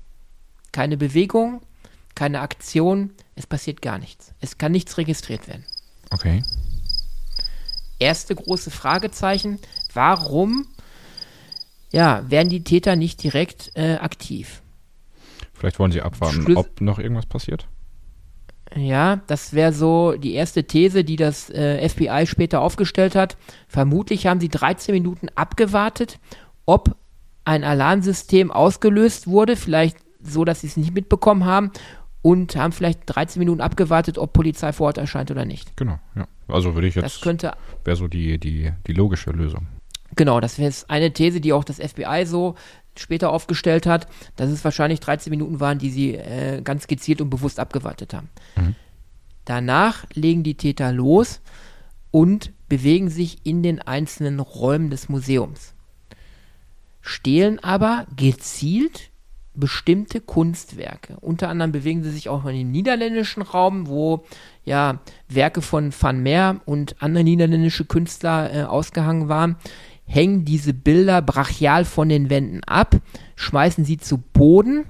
Keine 0.72 0.96
Bewegung, 0.96 1.62
keine 2.14 2.40
Aktion, 2.40 3.12
es 3.34 3.46
passiert 3.46 3.82
gar 3.82 3.98
nichts. 3.98 4.34
Es 4.40 4.58
kann 4.58 4.72
nichts 4.72 4.98
registriert 4.98 5.48
werden. 5.48 5.64
Okay. 6.10 6.42
Erste 7.98 8.34
große 8.34 8.70
Fragezeichen, 8.70 9.58
warum 9.94 10.66
ja, 11.90 12.28
werden 12.30 12.50
die 12.50 12.62
Täter 12.62 12.94
nicht 12.94 13.22
direkt 13.22 13.72
äh, 13.74 13.94
aktiv? 13.94 14.62
Vielleicht 15.58 15.78
wollen 15.78 15.92
sie 15.92 16.02
abwarten, 16.02 16.42
Schlüs- 16.42 16.56
ob 16.56 16.80
noch 16.80 16.98
irgendwas 16.98 17.26
passiert. 17.26 17.66
Ja, 18.74 19.20
das 19.28 19.52
wäre 19.54 19.72
so 19.72 20.16
die 20.16 20.34
erste 20.34 20.64
These, 20.64 21.04
die 21.04 21.16
das 21.16 21.48
äh, 21.50 21.88
FBI 21.88 22.26
später 22.26 22.60
aufgestellt 22.60 23.14
hat. 23.14 23.36
Vermutlich 23.68 24.26
haben 24.26 24.40
sie 24.40 24.48
13 24.48 24.92
Minuten 24.94 25.28
abgewartet, 25.34 26.18
ob 26.66 26.96
ein 27.44 27.62
Alarmsystem 27.62 28.50
ausgelöst 28.50 29.28
wurde, 29.28 29.54
vielleicht 29.56 29.96
so, 30.20 30.44
dass 30.44 30.62
sie 30.62 30.66
es 30.66 30.76
nicht 30.76 30.92
mitbekommen 30.92 31.44
haben 31.44 31.70
und 32.22 32.56
haben 32.56 32.72
vielleicht 32.72 33.00
13 33.06 33.38
Minuten 33.38 33.60
abgewartet, 33.60 34.18
ob 34.18 34.32
Polizei 34.32 34.72
vor 34.72 34.88
Ort 34.88 34.98
erscheint 34.98 35.30
oder 35.30 35.44
nicht. 35.44 35.76
Genau, 35.76 36.00
ja. 36.16 36.26
Also 36.48 36.74
würde 36.74 36.88
ich 36.88 36.94
Das 36.94 37.14
jetzt, 37.14 37.22
könnte 37.22 37.52
wäre 37.84 37.96
so 37.96 38.08
die, 38.08 38.38
die, 38.38 38.72
die 38.88 38.92
logische 38.92 39.30
Lösung. 39.30 39.68
Genau, 40.16 40.40
das 40.40 40.58
wäre 40.58 40.72
eine 40.88 41.12
These, 41.12 41.40
die 41.40 41.52
auch 41.52 41.64
das 41.64 41.78
FBI 41.78 42.24
so 42.26 42.56
später 43.00 43.30
aufgestellt 43.30 43.86
hat, 43.86 44.08
dass 44.36 44.50
es 44.50 44.64
wahrscheinlich 44.64 45.00
13 45.00 45.30
Minuten 45.30 45.60
waren, 45.60 45.78
die 45.78 45.90
sie 45.90 46.14
äh, 46.14 46.60
ganz 46.62 46.86
gezielt 46.86 47.20
und 47.20 47.30
bewusst 47.30 47.60
abgewartet 47.60 48.14
haben. 48.14 48.28
Mhm. 48.56 48.74
Danach 49.44 50.04
legen 50.12 50.42
die 50.42 50.56
Täter 50.56 50.92
los 50.92 51.40
und 52.10 52.52
bewegen 52.68 53.10
sich 53.10 53.38
in 53.44 53.62
den 53.62 53.80
einzelnen 53.80 54.40
Räumen 54.40 54.90
des 54.90 55.08
Museums. 55.08 55.74
Stehlen 57.00 57.62
aber 57.62 58.06
gezielt 58.16 59.10
bestimmte 59.56 60.20
Kunstwerke. 60.20 61.16
Unter 61.20 61.48
anderem 61.48 61.72
bewegen 61.72 62.02
sie 62.02 62.10
sich 62.10 62.28
auch 62.28 62.44
in 62.44 62.54
den 62.54 62.70
niederländischen 62.70 63.42
Raum, 63.42 63.86
wo 63.86 64.24
ja 64.64 65.00
Werke 65.28 65.62
von 65.62 65.92
Van 65.98 66.22
Meer 66.22 66.60
und 66.66 66.96
andere 67.00 67.24
niederländische 67.24 67.84
Künstler 67.84 68.54
äh, 68.54 68.62
ausgehangen 68.64 69.28
waren, 69.28 69.56
hängen 70.06 70.44
diese 70.44 70.72
Bilder 70.72 71.20
brachial 71.20 71.84
von 71.84 72.08
den 72.08 72.30
Wänden 72.30 72.64
ab, 72.64 72.96
schmeißen 73.34 73.84
sie 73.84 73.98
zu 73.98 74.18
Boden, 74.18 74.86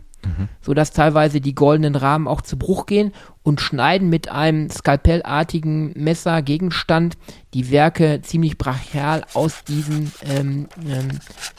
sodass 0.61 0.91
teilweise 0.91 1.41
die 1.41 1.55
goldenen 1.55 1.95
Rahmen 1.95 2.29
auch 2.29 2.41
zu 2.41 2.59
Bruch 2.59 2.87
gehen 2.87 3.13
und 3.43 3.61
schneiden 3.61 4.09
mit 4.09 4.29
einem 4.29 4.69
skalpellartigen 4.71 5.93
Messergegenstand 5.95 7.17
die 7.55 7.71
Werke 7.71 8.21
ziemlich 8.23 8.59
brachial 8.59 9.25
aus 9.35 9.65
diesen 9.65 10.13
ähm, 10.23 10.69
ähm, 10.87 11.09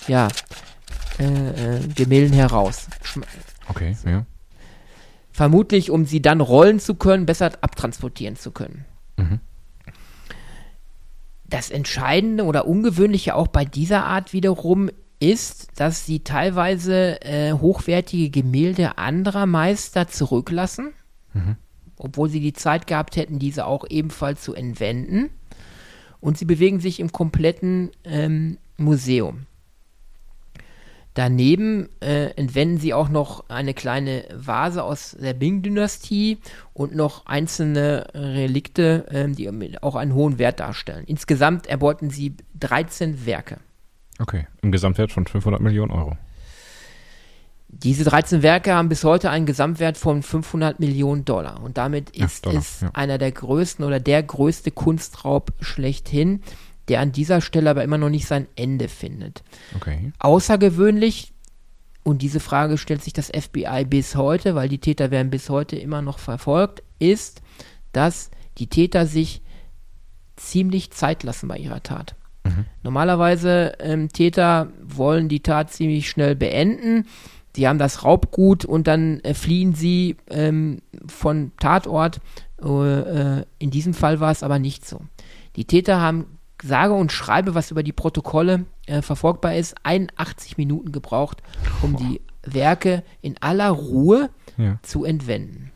ja, 0.08 0.28
äh, 1.20 1.78
äh, 1.78 1.88
Gemälden 1.96 2.34
heraus. 2.34 2.88
Schm 3.04 3.24
Okay, 3.70 3.96
ja. 4.06 4.26
Vermutlich, 5.32 5.92
um 5.92 6.06
sie 6.06 6.22
dann 6.22 6.42
rollen 6.42 6.80
zu 6.80 6.96
können, 6.96 7.26
besser 7.26 7.52
abtransportieren 7.62 8.38
zu 8.38 8.52
können. 8.52 8.86
Mhm. 9.18 9.40
Das 11.50 11.70
Entscheidende 11.70 12.44
oder 12.44 12.68
Ungewöhnliche 12.68 13.36
auch 13.36 13.48
bei 13.48 13.64
dieser 13.66 14.06
Art 14.06 14.34
wiederum 14.34 14.90
ist, 15.20 15.80
dass 15.80 16.06
sie 16.06 16.20
teilweise 16.20 17.22
äh, 17.22 17.54
hochwertige 17.54 18.30
Gemälde 18.30 18.98
anderer 18.98 19.46
Meister 19.46 20.08
zurücklassen, 20.08 20.94
Mhm. 21.34 21.56
obwohl 21.98 22.30
sie 22.30 22.40
die 22.40 22.54
Zeit 22.54 22.88
gehabt 22.88 23.16
hätten, 23.16 23.40
diese 23.40 23.66
auch 23.66 23.86
ebenfalls 23.90 24.42
zu 24.42 24.54
entwenden. 24.54 25.30
Und 26.20 26.38
sie 26.38 26.46
bewegen 26.46 26.80
sich 26.80 27.00
im 27.00 27.12
kompletten 27.12 27.92
ähm, 28.04 28.58
Museum. 28.78 29.46
Daneben 31.18 31.90
äh, 32.00 32.28
entwenden 32.36 32.78
sie 32.78 32.94
auch 32.94 33.10
noch 33.10 33.50
eine 33.50 33.74
kleine 33.74 34.26
Vase 34.36 34.84
aus 34.84 35.18
der 35.20 35.34
Ming-Dynastie 35.34 36.38
und 36.76 36.96
noch 36.96 37.26
einzelne 37.26 38.06
Relikte, 38.14 39.08
ähm, 39.10 39.36
die 39.36 39.82
auch 39.82 39.96
einen 39.96 40.14
hohen 40.14 40.38
Wert 40.38 40.60
darstellen. 40.60 41.06
Insgesamt 41.08 41.66
erbeuten 41.66 42.12
sie 42.12 42.36
13 42.60 43.26
Werke. 43.26 43.58
Okay. 44.20 44.46
Im 44.62 44.72
Gesamtwert 44.72 45.12
von 45.12 45.26
500 45.26 45.60
Millionen 45.60 45.90
Euro. 45.90 46.18
Diese 47.68 48.04
13 48.04 48.44
Werke 48.44 48.76
haben 48.76 48.88
bis 48.88 49.04
heute 49.04 49.32
einen 49.32 49.48
Gesamtwert 49.48 49.98
von 49.98 50.22
500 50.22 50.80
Millionen 50.80 51.26
Dollar. 51.26 51.64
Und 51.64 51.80
damit 51.80 52.12
ist 52.12 52.46
Dollar, 52.46 52.60
es 52.60 52.82
ja. 52.82 52.92
einer 52.94 53.18
der 53.18 53.32
größten 53.32 53.84
oder 53.84 54.00
der 54.00 54.22
größte 54.22 54.70
Kunstraub 54.70 55.52
schlechthin, 55.62 56.44
der 56.88 57.02
an 57.02 57.12
dieser 57.12 57.42
Stelle 57.42 57.70
aber 57.70 57.84
immer 57.84 57.98
noch 57.98 58.10
nicht 58.10 58.28
sein 58.28 58.48
Ende 58.56 58.88
findet. 58.88 59.44
Okay. 59.76 60.12
Außergewöhnlich, 60.20 61.34
und 62.04 62.22
diese 62.22 62.40
Frage 62.40 62.78
stellt 62.78 63.04
sich 63.04 63.14
das 63.14 63.28
FBI 63.28 63.86
bis 63.86 64.16
heute, 64.16 64.56
weil 64.56 64.70
die 64.70 64.80
Täter 64.80 65.12
werden 65.12 65.30
bis 65.30 65.50
heute 65.50 65.76
immer 65.76 66.02
noch 66.02 66.20
verfolgt, 66.20 66.82
ist, 67.00 67.42
dass 67.92 68.32
die 68.58 68.68
Täter 68.68 69.06
sich 69.06 69.42
ziemlich 70.38 70.92
Zeit 70.92 71.24
lassen 71.24 71.48
bei 71.48 71.58
ihrer 71.58 71.84
Tat. 71.84 72.16
Normalerweise 72.84 73.74
ähm, 73.80 74.10
Täter 74.10 74.72
wollen 74.82 75.30
die 75.30 75.42
Tat 75.42 75.72
ziemlich 75.72 76.10
schnell 76.10 76.36
beenden. 76.36 77.06
Die 77.56 77.68
haben 77.68 77.80
das 77.80 78.04
Raubgut 78.04 78.66
und 78.66 78.88
dann 78.88 79.20
äh, 79.22 79.34
fliehen 79.34 79.74
sie 79.74 80.18
ähm, 80.30 80.82
von 81.08 81.52
Tatort. 81.60 82.20
Äh, 82.62 83.44
in 83.60 83.72
diesem 83.72 83.94
Fall 83.94 84.20
war 84.20 84.32
es 84.32 84.44
aber 84.44 84.60
nicht 84.60 84.86
so. 84.86 85.02
Die 85.56 85.66
Täter 85.66 86.00
haben 86.00 86.37
sage 86.64 86.94
und 86.94 87.12
schreibe, 87.12 87.56
was 87.56 87.72
über 87.72 87.84
die 87.84 87.94
Protokolle 87.94 88.66
äh, 88.86 89.02
verfolgbar 89.02 89.56
ist, 89.56 89.76
81 89.84 90.58
Minuten 90.58 90.92
gebraucht, 90.92 91.42
um 91.82 91.96
die 91.98 92.22
Werke 92.44 93.04
in 93.22 93.36
aller 93.42 93.70
Ruhe 93.70 94.30
Ja. 94.58 94.80
zu 94.82 95.04
entwenden. 95.06 95.72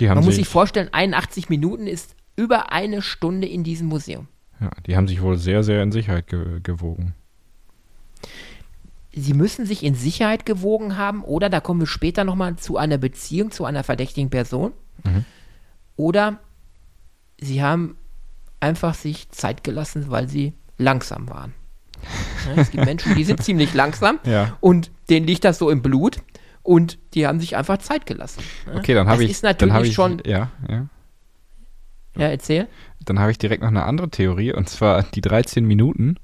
Man 0.00 0.16
muss 0.16 0.26
sich, 0.26 0.36
sich 0.36 0.48
vorstellen, 0.48 0.88
81 0.92 1.48
Minuten 1.48 1.86
ist 1.86 2.16
über 2.36 2.72
eine 2.72 3.00
Stunde 3.00 3.46
in 3.46 3.62
diesem 3.62 3.86
Museum. 3.88 4.26
ja, 4.60 4.70
die 4.86 4.96
haben 4.96 5.06
sich 5.06 5.22
wohl 5.22 5.36
sehr, 5.38 5.62
sehr 5.62 5.82
in 5.82 5.92
Sicherheit 5.92 6.26
ge 6.26 6.58
gewogen. 6.62 7.14
Sie 9.12 9.34
müssen 9.34 9.64
sich 9.66 9.84
in 9.84 9.94
Sicherheit 9.94 10.44
gewogen 10.44 10.96
haben 10.96 11.22
oder, 11.22 11.48
da 11.48 11.60
kommen 11.60 11.78
wir 11.80 11.86
später 11.86 12.24
nochmal 12.24 12.56
zu 12.56 12.76
einer 12.76 12.98
Beziehung 12.98 13.52
zu 13.52 13.64
einer 13.64 13.84
verdächtigen 13.84 14.30
Person. 14.30 14.72
Mhm. 15.04 15.24
Oder 15.96 16.40
sie 17.40 17.62
haben 17.62 17.96
einfach 18.64 18.94
sich 18.94 19.28
Zeit 19.30 19.62
gelassen, 19.62 20.06
weil 20.08 20.28
sie 20.28 20.54
langsam 20.78 21.28
waren. 21.28 21.52
Ja, 22.46 22.62
es 22.62 22.70
gibt 22.70 22.84
Menschen, 22.84 23.14
die 23.14 23.24
sind 23.24 23.42
ziemlich 23.48 23.74
langsam 23.74 24.18
Ja. 24.24 24.56
und 24.60 24.90
denen 25.08 25.26
liegt 25.26 25.44
das 25.44 25.58
so 25.58 25.70
im 25.70 25.82
Blut 25.82 26.18
und 26.62 26.98
die 27.14 27.26
haben 27.26 27.40
sich 27.40 27.56
einfach 27.56 27.78
Zeit 27.78 28.06
gelassen. 28.06 28.42
Ja. 28.66 28.78
Okay, 28.78 28.94
dann 28.94 29.06
habe 29.06 29.18
das 29.18 29.24
ich. 29.26 29.30
ist 29.32 29.44
dann 29.44 29.56
natürlich 29.68 29.88
ich, 29.90 29.94
schon. 29.94 30.22
Ja, 30.26 30.50
ja. 30.68 30.86
Ja, 32.16 32.28
erzähl. 32.28 32.68
Dann 33.04 33.18
habe 33.18 33.30
ich 33.32 33.38
direkt 33.38 33.62
noch 33.62 33.68
eine 33.68 33.84
andere 33.84 34.08
Theorie 34.08 34.52
und 34.52 34.68
zwar 34.68 35.02
die 35.02 35.20
13 35.20 35.64
Minuten. 35.66 36.16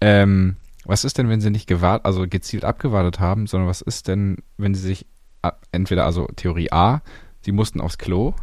Ähm, 0.00 0.56
was 0.84 1.04
ist 1.04 1.16
denn, 1.18 1.28
wenn 1.28 1.40
sie 1.40 1.50
nicht 1.50 1.66
gewartet, 1.66 2.04
also 2.06 2.26
gezielt 2.28 2.64
abgewartet 2.64 3.18
haben, 3.18 3.46
sondern 3.46 3.68
was 3.68 3.80
ist 3.80 4.08
denn, 4.08 4.38
wenn 4.56 4.74
sie 4.74 4.82
sich 4.82 5.06
entweder, 5.72 6.04
also 6.04 6.26
Theorie 6.36 6.70
A, 6.72 7.02
sie 7.40 7.52
mussten 7.52 7.80
aufs 7.80 7.98
Klo 7.98 8.34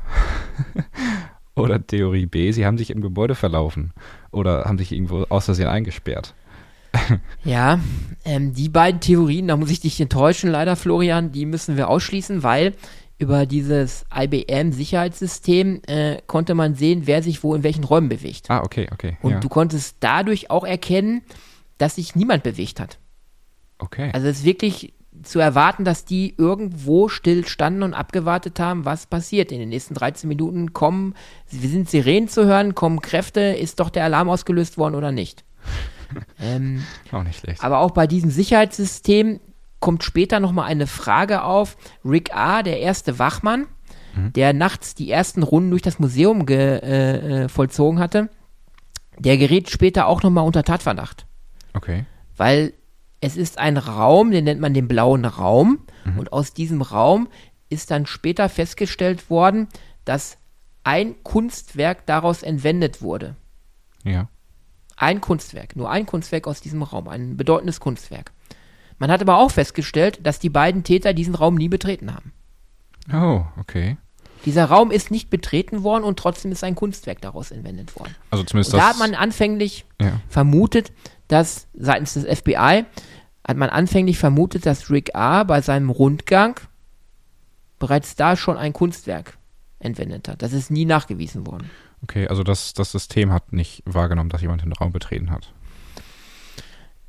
oder 1.55 1.85
Theorie 1.85 2.25
B, 2.25 2.51
sie 2.51 2.65
haben 2.65 2.77
sich 2.77 2.89
im 2.89 3.01
Gebäude 3.01 3.35
verlaufen 3.35 3.93
oder 4.31 4.65
haben 4.65 4.77
sich 4.77 4.91
irgendwo 4.91 5.25
aus 5.29 5.45
Versehen 5.45 5.67
eingesperrt. 5.67 6.33
Ja, 7.43 7.79
ähm, 8.23 8.53
die 8.53 8.69
beiden 8.69 9.01
Theorien, 9.01 9.47
da 9.47 9.57
muss 9.57 9.71
ich 9.71 9.79
dich 9.79 9.99
enttäuschen, 9.99 10.51
leider, 10.51 10.75
Florian, 10.75 11.31
die 11.31 11.45
müssen 11.45 11.75
wir 11.75 11.89
ausschließen, 11.89 12.43
weil 12.43 12.75
über 13.17 13.45
dieses 13.45 14.05
IBM-Sicherheitssystem 14.15 15.81
äh, 15.87 16.21
konnte 16.27 16.55
man 16.55 16.75
sehen, 16.75 17.03
wer 17.05 17.23
sich 17.23 17.43
wo 17.43 17.55
in 17.55 17.63
welchen 17.63 17.83
Räumen 17.83 18.09
bewegt. 18.09 18.49
Ah, 18.49 18.61
okay, 18.63 18.87
okay. 18.91 19.17
Und 19.21 19.31
ja. 19.31 19.39
du 19.39 19.49
konntest 19.49 19.97
dadurch 20.01 20.51
auch 20.51 20.63
erkennen, 20.63 21.23
dass 21.77 21.95
sich 21.95 22.15
niemand 22.15 22.43
bewegt 22.43 22.79
hat. 22.79 22.99
okay. 23.79 24.11
Also 24.13 24.27
es 24.27 24.39
ist 24.39 24.45
wirklich 24.45 24.93
zu 25.23 25.39
erwarten, 25.39 25.83
dass 25.85 26.05
die 26.05 26.35
irgendwo 26.37 27.09
still 27.09 27.45
standen 27.47 27.83
und 27.83 27.93
abgewartet 27.93 28.59
haben, 28.59 28.85
was 28.85 29.05
passiert. 29.07 29.51
In 29.51 29.59
den 29.59 29.69
nächsten 29.69 29.93
13 29.93 30.27
Minuten 30.27 30.73
kommen, 30.73 31.15
sind 31.47 31.89
Sirenen 31.89 32.27
zu 32.29 32.45
hören, 32.45 32.75
kommen 32.75 33.01
Kräfte, 33.01 33.41
ist 33.41 33.79
doch 33.79 33.89
der 33.89 34.03
Alarm 34.05 34.29
ausgelöst 34.29 34.77
worden 34.77 34.95
oder 34.95 35.11
nicht. 35.11 35.43
ähm, 36.39 36.83
Auch 37.11 37.23
nicht 37.23 37.39
schlecht. 37.39 37.63
aber 37.63 37.79
auch 37.79 37.91
bei 37.91 38.07
diesem 38.07 38.29
Sicherheitssystem 38.29 39.39
kommt 39.79 40.03
später 40.03 40.39
nochmal 40.39 40.69
eine 40.69 40.87
Frage 40.87 41.43
auf. 41.43 41.77
Rick 42.05 42.35
A., 42.35 42.63
der 42.63 42.79
erste 42.79 43.19
Wachmann, 43.19 43.67
der 44.35 44.53
nachts 44.53 44.93
die 44.93 45.09
ersten 45.09 45.41
Runden 45.43 45.71
durch 45.71 45.81
das 45.81 45.97
Museum 45.99 46.47
äh, 46.47 47.43
äh, 47.43 47.49
vollzogen 47.49 47.99
hatte, 47.99 48.29
der 49.17 49.37
gerät 49.37 49.69
später 49.69 50.05
auch 50.07 50.21
nochmal 50.21 50.45
unter 50.45 50.63
Tatverdacht. 50.63 51.25
Okay. 51.73 52.05
Weil 52.37 52.73
es 53.23 53.37
ist 53.37 53.57
ein 53.57 53.77
Raum, 53.77 54.31
den 54.31 54.43
nennt 54.43 54.59
man 54.59 54.73
den 54.73 54.89
blauen 54.89 55.23
Raum. 55.23 55.79
Und 56.17 56.33
aus 56.33 56.53
diesem 56.53 56.81
Raum 56.81 57.29
ist 57.69 57.89
dann 57.89 58.05
später 58.05 58.49
festgestellt 58.49 59.29
worden, 59.29 59.69
dass 60.03 60.37
ein 60.83 61.15
Kunstwerk 61.23 62.05
daraus 62.05 62.43
entwendet 62.43 63.01
wurde. 63.01 63.37
Ja. 64.03 64.27
Ein 64.97 65.21
Kunstwerk, 65.21 65.77
nur 65.77 65.89
ein 65.89 66.05
Kunstwerk 66.05 66.47
aus 66.47 66.59
diesem 66.59 66.83
Raum, 66.83 67.07
ein 67.07 67.37
bedeutendes 67.37 67.79
Kunstwerk. 67.79 68.33
Man 68.99 69.09
hat 69.09 69.21
aber 69.21 69.37
auch 69.37 69.51
festgestellt, 69.51 70.19
dass 70.23 70.39
die 70.39 70.49
beiden 70.49 70.83
Täter 70.83 71.13
diesen 71.13 71.35
Raum 71.35 71.55
nie 71.55 71.69
betreten 71.69 72.13
haben. 72.13 72.33
Oh, 73.13 73.45
okay. 73.57 73.95
Dieser 74.45 74.65
Raum 74.65 74.91
ist 74.91 75.09
nicht 75.09 75.29
betreten 75.29 75.83
worden 75.83 76.03
und 76.03 76.19
trotzdem 76.19 76.51
ist 76.51 76.65
ein 76.65 76.75
Kunstwerk 76.75 77.21
daraus 77.21 77.51
entwendet 77.51 77.97
worden. 77.97 78.13
Also 78.29 78.43
zumindest 78.43 78.73
Und 78.73 78.79
da 78.81 78.89
das. 78.89 78.99
hat 78.99 78.99
man 78.99 79.15
anfänglich 79.15 79.85
ja. 80.01 80.19
vermutet, 80.27 80.91
dass 81.27 81.67
seitens 81.73 82.13
des 82.13 82.39
FBI 82.39 82.85
hat 83.47 83.57
man 83.57 83.69
anfänglich 83.69 84.17
vermutet, 84.17 84.65
dass 84.65 84.89
Rick 84.89 85.15
A. 85.15 85.43
bei 85.43 85.61
seinem 85.61 85.89
Rundgang 85.89 86.59
bereits 87.79 88.15
da 88.15 88.37
schon 88.37 88.57
ein 88.57 88.73
Kunstwerk 88.73 89.37
entwendet 89.79 90.27
hat. 90.27 90.41
Das 90.41 90.53
ist 90.53 90.71
nie 90.71 90.85
nachgewiesen 90.85 91.45
worden. 91.45 91.69
Okay, 92.01 92.27
also 92.27 92.43
das, 92.43 92.73
das 92.73 92.91
System 92.91 93.31
hat 93.31 93.53
nicht 93.53 93.83
wahrgenommen, 93.85 94.29
dass 94.29 94.41
jemand 94.41 94.61
den 94.61 94.73
Raum 94.73 94.91
betreten 94.91 95.31
hat. 95.31 95.53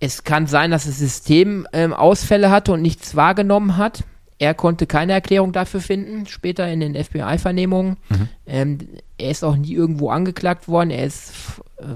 Es 0.01 0.25
kann 0.25 0.47
sein, 0.47 0.71
dass 0.71 0.87
das 0.87 0.99
System 0.99 1.67
ähm, 1.73 1.93
Ausfälle 1.93 2.51
hatte 2.51 2.73
und 2.73 2.83
nichts 2.83 3.15
wahrgenommen 3.15 3.77
hat. 3.77 4.05
Er 4.39 4.55
konnte 4.55 4.87
keine 4.87 5.13
Erklärung 5.13 5.53
dafür 5.53 5.81
finden, 5.81 6.27
später 6.27 6.69
in 6.69 6.81
den 6.81 6.95
FBI-Vernehmungen. 6.95 7.97
Ähm, 8.47 8.79
er 9.17 9.31
ist 9.31 9.45
auch 9.45 9.57
nie 9.57 9.73
irgendwo 9.73 10.11
angeklagt 10.11 10.69
worden. 10.69 10.91
Er 10.91 11.07
ist 11.07 11.33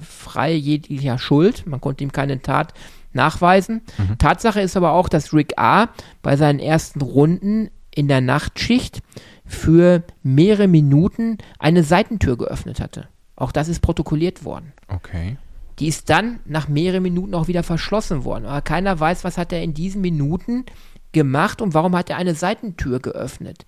frei 0.00 0.52
jeglicher 0.52 1.18
Schuld. 1.18 1.66
Man 1.66 1.80
konnte 1.80 2.04
ihm 2.04 2.12
keine 2.12 2.40
Tat 2.42 2.74
nachweisen. 3.12 3.82
Tatsache 4.18 4.60
ist 4.60 4.76
aber 4.76 4.92
auch, 4.92 5.08
dass 5.08 5.32
Rick 5.32 5.58
A. 5.58 5.88
bei 6.22 6.36
seinen 6.36 6.58
ersten 6.58 7.00
Runden 7.00 7.70
in 7.94 8.08
der 8.08 8.20
Nachtschicht 8.20 9.00
für 9.46 10.02
mehrere 10.22 10.68
Minuten 10.68 11.38
eine 11.58 11.82
Seitentür 11.82 12.36
geöffnet 12.36 12.80
hatte. 12.80 13.08
Auch 13.34 13.52
das 13.52 13.68
ist 13.68 13.80
protokolliert 13.80 14.44
worden. 14.44 14.72
Okay. 14.88 15.36
Die 15.78 15.86
ist 15.88 16.10
dann 16.10 16.40
nach 16.44 16.68
mehreren 16.68 17.02
Minuten 17.02 17.34
auch 17.34 17.48
wieder 17.48 17.62
verschlossen 17.62 18.24
worden. 18.24 18.46
Aber 18.46 18.60
keiner 18.62 18.98
weiß, 18.98 19.24
was 19.24 19.38
hat 19.38 19.52
er 19.52 19.62
in 19.62 19.74
diesen 19.74 20.00
Minuten 20.00 20.66
gemacht 21.12 21.62
und 21.62 21.72
warum 21.72 21.96
hat 21.96 22.10
er 22.10 22.16
eine 22.16 22.34
Seitentür 22.34 23.00
geöffnet. 23.00 23.64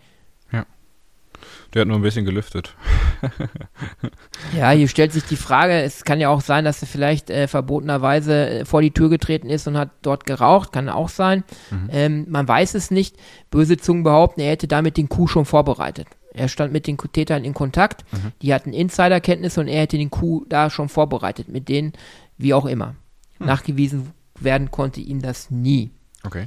Der 1.72 1.82
hat 1.82 1.88
nur 1.88 1.98
ein 1.98 2.02
bisschen 2.02 2.24
gelüftet. 2.24 2.74
Ja, 4.56 4.70
hier 4.70 4.88
stellt 4.88 5.12
sich 5.12 5.24
die 5.24 5.36
Frage, 5.36 5.74
es 5.82 6.04
kann 6.04 6.20
ja 6.20 6.28
auch 6.28 6.40
sein, 6.40 6.64
dass 6.64 6.82
er 6.82 6.88
vielleicht 6.88 7.30
äh, 7.30 7.46
verbotenerweise 7.46 8.48
äh, 8.48 8.64
vor 8.64 8.82
die 8.82 8.90
Tür 8.90 9.08
getreten 9.08 9.48
ist 9.48 9.66
und 9.68 9.76
hat 9.76 9.90
dort 10.02 10.26
geraucht, 10.26 10.72
kann 10.72 10.88
auch 10.88 11.08
sein. 11.08 11.44
Ähm, 11.90 12.26
man 12.28 12.48
weiß 12.48 12.74
es 12.74 12.90
nicht. 12.90 13.16
Böse 13.50 13.76
Zungen 13.76 14.02
behaupten, 14.02 14.40
er 14.40 14.50
hätte 14.50 14.68
damit 14.68 14.96
den 14.96 15.08
Coup 15.08 15.28
schon 15.28 15.44
vorbereitet. 15.44 16.08
Er 16.32 16.48
stand 16.48 16.72
mit 16.72 16.86
den 16.86 16.96
Tätern 16.96 17.44
in 17.44 17.54
Kontakt, 17.54 18.04
die 18.40 18.54
hatten 18.54 18.72
Insiderkenntnisse 18.72 19.60
und 19.60 19.68
er 19.68 19.82
hätte 19.82 19.98
den 19.98 20.10
Coup 20.10 20.44
da 20.48 20.70
schon 20.70 20.88
vorbereitet, 20.88 21.48
mit 21.48 21.68
denen, 21.68 21.92
wie 22.38 22.54
auch 22.54 22.66
immer. 22.66 22.94
Nachgewiesen 23.40 24.10
werden 24.38 24.70
konnte 24.70 25.00
ihm 25.00 25.22
das 25.22 25.50
nie. 25.50 25.90
Okay. 26.22 26.46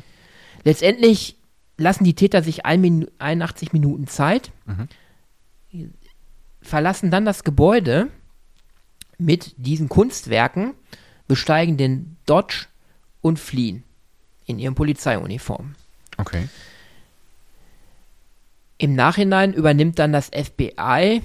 Letztendlich 0.63 1.36
lassen 1.77 2.03
die 2.03 2.15
Täter 2.15 2.41
sich 2.43 2.65
ein 2.65 2.81
Minu 2.81 3.07
81 3.19 3.73
Minuten 3.73 4.07
Zeit, 4.07 4.51
verlassen 6.63 7.12
dann 7.12 7.26
das 7.26 7.43
Gebäude 7.43 8.10
mit 9.17 9.54
diesen 9.58 9.89
Kunstwerken, 9.89 10.73
besteigen 11.28 11.78
den 11.78 12.17
Dodge 12.26 12.65
und 13.21 13.39
fliehen 13.39 13.84
in 14.45 14.60
ihren 14.60 14.76
Polizeiuniformen. 14.76 15.76
Okay. 16.17 16.47
Im 18.78 18.95
Nachhinein 18.95 19.54
übernimmt 19.54 19.99
dann 19.99 20.12
das 20.12 20.30
FBI 20.30 21.21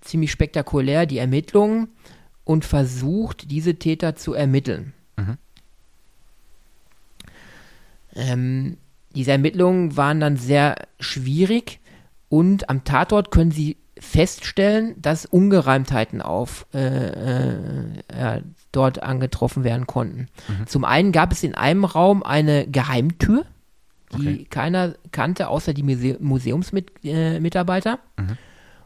ziemlich 0.00 0.30
spektakulär 0.32 1.06
die 1.06 1.18
Ermittlungen 1.18 1.88
und 2.44 2.64
versucht, 2.64 3.50
diese 3.50 3.76
Täter 3.76 4.16
zu 4.16 4.34
ermitteln. 4.34 4.94
Ähm, 8.14 8.76
diese 9.14 9.32
Ermittlungen 9.32 9.96
waren 9.96 10.20
dann 10.20 10.36
sehr 10.36 10.76
schwierig 11.00 11.80
und 12.28 12.68
am 12.68 12.84
Tatort 12.84 13.30
können 13.30 13.50
sie 13.50 13.76
feststellen, 14.02 14.94
dass 15.00 15.24
Ungereimtheiten 15.26 16.20
auf 16.20 16.66
äh, 16.74 16.78
äh, 16.78 17.58
ja, 18.14 18.40
dort 18.72 19.02
angetroffen 19.02 19.64
werden 19.64 19.86
konnten. 19.86 20.28
Zum 20.66 20.84
einen 20.84 21.12
gab 21.12 21.32
es 21.32 21.42
in 21.42 21.54
einem 21.54 21.84
Raum 21.84 22.22
eine 22.22 22.66
Geheimtür, 22.66 23.46
die 24.12 24.28
Okay. 24.28 24.46
keiner 24.50 24.94
kannte, 25.12 25.48
außer 25.48 25.72
die 25.72 25.82
Muse 25.82 26.16
Museumsmitarbeiter. 26.20 27.36
Äh, 27.36 27.40
Mitarbeiter. 27.40 27.98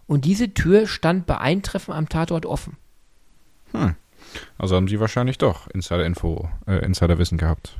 Und 0.07 0.25
diese 0.25 0.55
Tür 0.55 0.87
stand 0.87 1.27
bei 1.27 1.39
Eintreffen 1.39 1.93
am 1.93 2.09
Tatort 2.09 2.47
offen. 2.47 2.77
Also 4.59 4.77
haben 4.77 4.87
sie 4.87 5.01
wahrscheinlich 5.01 5.39
doch 5.39 5.67
Insider-Info, 5.69 6.49
äh, 6.67 6.85
Insider-Wissen 6.85 7.39
gehabt. 7.39 7.77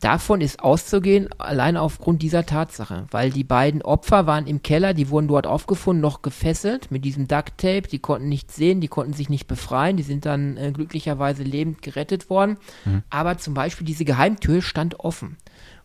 Davon 0.00 0.40
ist 0.40 0.60
auszugehen, 0.60 1.28
allein 1.38 1.76
aufgrund 1.76 2.22
dieser 2.22 2.46
Tatsache, 2.46 3.06
weil 3.10 3.30
die 3.30 3.44
beiden 3.44 3.82
Opfer 3.82 4.26
waren 4.26 4.46
im 4.46 4.62
Keller, 4.62 4.94
die 4.94 5.10
wurden 5.10 5.28
dort 5.28 5.46
aufgefunden, 5.46 6.00
noch 6.00 6.22
gefesselt 6.22 6.90
mit 6.90 7.04
diesem 7.04 7.28
Duct 7.28 7.58
Tape, 7.58 7.82
die 7.82 7.98
konnten 7.98 8.28
nichts 8.28 8.56
sehen, 8.56 8.80
die 8.80 8.88
konnten 8.88 9.12
sich 9.12 9.28
nicht 9.28 9.46
befreien, 9.46 9.96
die 9.96 10.02
sind 10.02 10.26
dann 10.26 10.56
äh, 10.56 10.72
glücklicherweise 10.72 11.42
lebend 11.42 11.82
gerettet 11.82 12.30
worden. 12.30 12.56
Mhm. 12.84 13.02
Aber 13.10 13.38
zum 13.38 13.54
Beispiel 13.54 13.86
diese 13.86 14.04
Geheimtür 14.04 14.62
stand 14.62 15.00
offen 15.00 15.36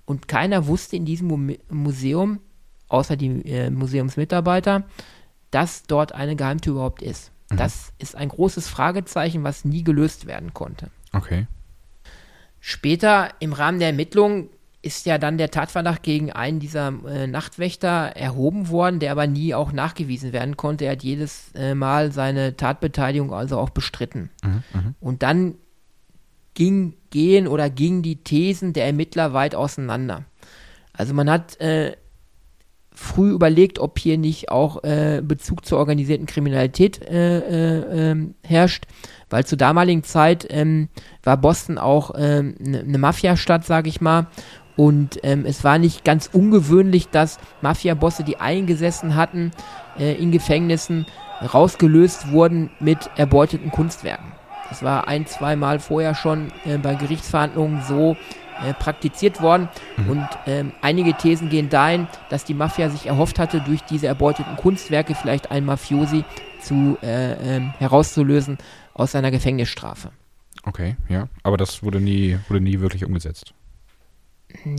und 0.06 0.28
keiner 0.28 0.67
wusste 0.67 0.95
in 0.95 1.06
diesem 1.06 1.28
Mu 1.28 1.54
Museum, 1.69 2.39
außer 2.88 3.17
die 3.17 3.41
äh, 3.45 3.69
Museumsmitarbeiter, 3.69 4.84
dass 5.51 5.84
dort 5.84 6.13
eine 6.13 6.36
Geheimtür 6.36 6.73
überhaupt 6.73 7.01
ist. 7.01 7.32
Mhm. 7.51 7.58
Das 7.58 7.93
ist 7.99 8.15
ein 8.15 8.30
großes 8.30 8.69
Fragezeichen, 8.69 9.43
was 9.43 9.65
nie 9.65 9.84
gelöst 9.84 10.25
werden 10.25 10.54
konnte. 10.54 10.89
Okay. 11.12 11.47
Später 12.67 13.30
im 13.38 13.54
Rahmen 13.54 13.78
der 13.78 13.89
Ermittlungen 13.89 14.49
ist 14.82 15.06
ja 15.06 15.19
dann 15.19 15.38
der 15.38 15.51
Tatverdacht 15.51 16.01
gegen 16.01 16.32
einen 16.32 16.60
dieser 16.60 16.91
äh, 17.08 17.28
Nachtwächter 17.28 18.15
erhoben 18.15 18.69
worden, 18.69 18.99
der 18.99 19.12
aber 19.12 19.28
nie 19.28 19.54
auch 19.54 19.71
nachgewiesen 19.71 20.34
werden 20.34 20.58
konnte. 20.58 20.86
Er 20.86 20.93
hat 20.93 21.04
jedes 21.04 21.51
äh, 21.54 21.75
Mal 21.75 22.12
seine 22.12 22.58
Tatbeteiligung 22.58 23.32
also 23.36 23.60
auch 23.60 23.69
bestritten. 23.69 24.32
Mhm, 24.43 24.63
mhm, 24.73 24.95
Und 24.99 25.21
dann 25.21 25.54
ging, 26.56 26.95
gehen 27.12 27.47
oder 27.47 27.69
gingen 27.69 28.01
die 28.01 28.23
Thesen 28.23 28.73
der 28.73 28.88
Ermittler 28.88 29.32
weit 29.34 29.54
auseinander. 29.54 30.25
Also 30.91 31.13
man 31.13 31.30
hat 31.30 31.62
äh, 31.62 31.95
früh 32.95 33.31
überlegt, 33.31 33.79
ob 33.79 33.99
hier 33.99 34.17
nicht 34.17 34.49
auch 34.49 34.84
äh, 34.84 35.21
Bezug 35.23 35.65
zur 35.65 35.77
organisierten 35.79 36.25
Kriminalität 36.25 37.01
äh, 37.01 37.39
äh, 37.39 38.12
ähm, 38.12 38.36
herrscht, 38.43 38.86
weil 39.29 39.45
zur 39.45 39.58
damaligen 39.58 40.03
Zeit 40.03 40.47
ähm, 40.49 40.89
war 41.23 41.38
Boston 41.38 41.77
auch 41.77 42.12
eine 42.12 42.38
ähm, 42.39 42.55
ne 42.91 42.97
Mafiastadt, 42.97 43.65
sage 43.65 43.89
ich 43.89 44.01
mal. 44.01 44.27
Und 44.77 45.19
ähm, 45.23 45.45
es 45.45 45.63
war 45.63 45.77
nicht 45.77 46.03
ganz 46.03 46.29
ungewöhnlich, 46.31 47.10
dass 47.10 47.39
Mafiabosse, 47.62 48.23
die 48.23 48.38
eingesessen 48.38 49.15
hatten 49.15 49.51
äh, 49.97 50.15
in 50.15 50.31
Gefängnissen, 50.31 51.05
rausgelöst 51.53 52.31
wurden 52.31 52.71
mit 52.79 53.10
erbeuteten 53.15 53.71
Kunstwerken. 53.71 54.31
Das 54.69 54.84
war 54.84 55.08
ein, 55.08 55.27
zwei 55.27 55.55
Mal 55.55 55.79
vorher 55.79 56.15
schon 56.15 56.51
äh, 56.65 56.77
bei 56.77 56.95
Gerichtsverhandlungen 56.95 57.81
so, 57.84 58.17
äh, 58.63 58.74
praktiziert 58.74 59.41
worden. 59.41 59.70
Mhm. 59.98 60.10
Und 60.10 60.28
ähm, 60.46 60.72
einige 60.82 61.13
Thesen 61.13 61.50
gehen 61.50 61.70
dahin, 61.70 62.08
dass 62.30 62.46
die 62.46 62.54
Mafia 62.54 62.89
sich 62.89 63.08
erhofft 63.08 63.39
hatte, 63.39 63.62
durch 63.62 63.82
diese 63.82 64.08
erbeuteten 64.08 64.56
Kunstwerke 64.58 65.15
vielleicht 65.15 65.52
einen 65.52 65.65
Mafiosi 65.65 66.24
zu, 66.62 66.98
äh, 67.02 67.58
äh, 67.58 67.62
herauszulösen 67.78 68.58
aus 68.94 69.12
seiner 69.12 69.32
Gefängnisstrafe. 69.32 70.12
Okay, 70.63 70.96
ja. 71.10 71.28
Aber 71.44 71.58
das 71.58 71.84
wurde 71.84 72.00
nie, 72.00 72.38
wurde 72.48 72.62
nie 72.62 72.80
wirklich 72.80 73.06
umgesetzt. 73.06 73.54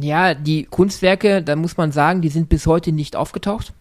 Ja, 0.00 0.34
die 0.34 0.64
Kunstwerke, 0.64 1.42
da 1.42 1.54
muss 1.54 1.76
man 1.76 1.92
sagen, 1.92 2.22
die 2.22 2.28
sind 2.28 2.48
bis 2.48 2.66
heute 2.66 2.92
nicht 2.92 3.14
aufgetaucht. 3.14 3.72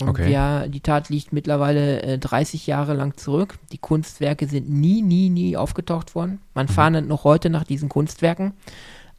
Und 0.00 0.08
okay. 0.08 0.32
ja, 0.32 0.66
die 0.66 0.80
Tat 0.80 1.10
liegt 1.10 1.32
mittlerweile 1.32 2.02
äh, 2.02 2.18
30 2.18 2.66
Jahre 2.66 2.94
lang 2.94 3.16
zurück. 3.16 3.58
Die 3.70 3.78
Kunstwerke 3.78 4.46
sind 4.46 4.70
nie, 4.70 5.02
nie, 5.02 5.28
nie 5.28 5.56
aufgetaucht 5.56 6.14
worden. 6.14 6.40
Man 6.54 6.66
mhm. 6.66 6.70
fahndet 6.70 7.08
noch 7.08 7.24
heute 7.24 7.50
nach 7.50 7.64
diesen 7.64 7.88
Kunstwerken. 7.88 8.54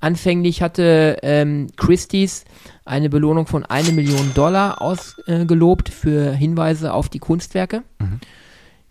Anfänglich 0.01 0.61
hatte 0.61 1.17
ähm, 1.21 1.67
Christie's 1.77 2.43
eine 2.85 3.09
Belohnung 3.09 3.45
von 3.45 3.63
eine 3.63 3.91
Million 3.91 4.33
Dollar 4.33 4.81
ausgelobt 4.81 5.89
äh, 5.89 5.91
für 5.91 6.31
Hinweise 6.33 6.93
auf 6.93 7.07
die 7.07 7.19
Kunstwerke. 7.19 7.83
Mhm. 7.99 8.19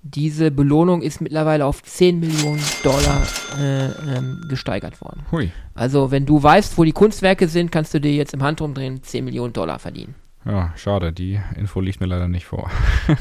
Diese 0.03 0.51
Belohnung 0.51 1.03
ist 1.03 1.20
mittlerweile 1.20 1.66
auf 1.66 1.83
10 1.83 2.20
Millionen 2.20 2.62
Dollar 2.83 3.27
äh, 3.61 3.87
ähm, 4.16 4.40
gesteigert 4.49 5.01
worden. 5.03 5.27
Hui. 5.31 5.51
Also 5.75 6.11
wenn 6.11 6.25
du 6.25 6.42
weißt, 6.42 6.79
wo 6.79 6.85
die 6.85 6.92
Kunstwerke 6.92 7.49
sind, 7.49 7.70
kannst 7.70 7.92
du 7.92 8.01
dir 8.01 8.14
jetzt 8.14 8.33
im 8.33 8.42
Handumdrehen 8.42 9.03
10 9.03 9.25
Millionen 9.25 9.53
Dollar 9.53 9.79
verdienen. 9.79 10.14
Ja, 10.46 10.73
schade, 10.77 11.12
die 11.12 11.38
Info 11.57 11.81
liegt 11.81 12.01
mir 12.01 12.07
leider 12.07 12.29
nicht 12.29 12.46
vor. 12.46 12.70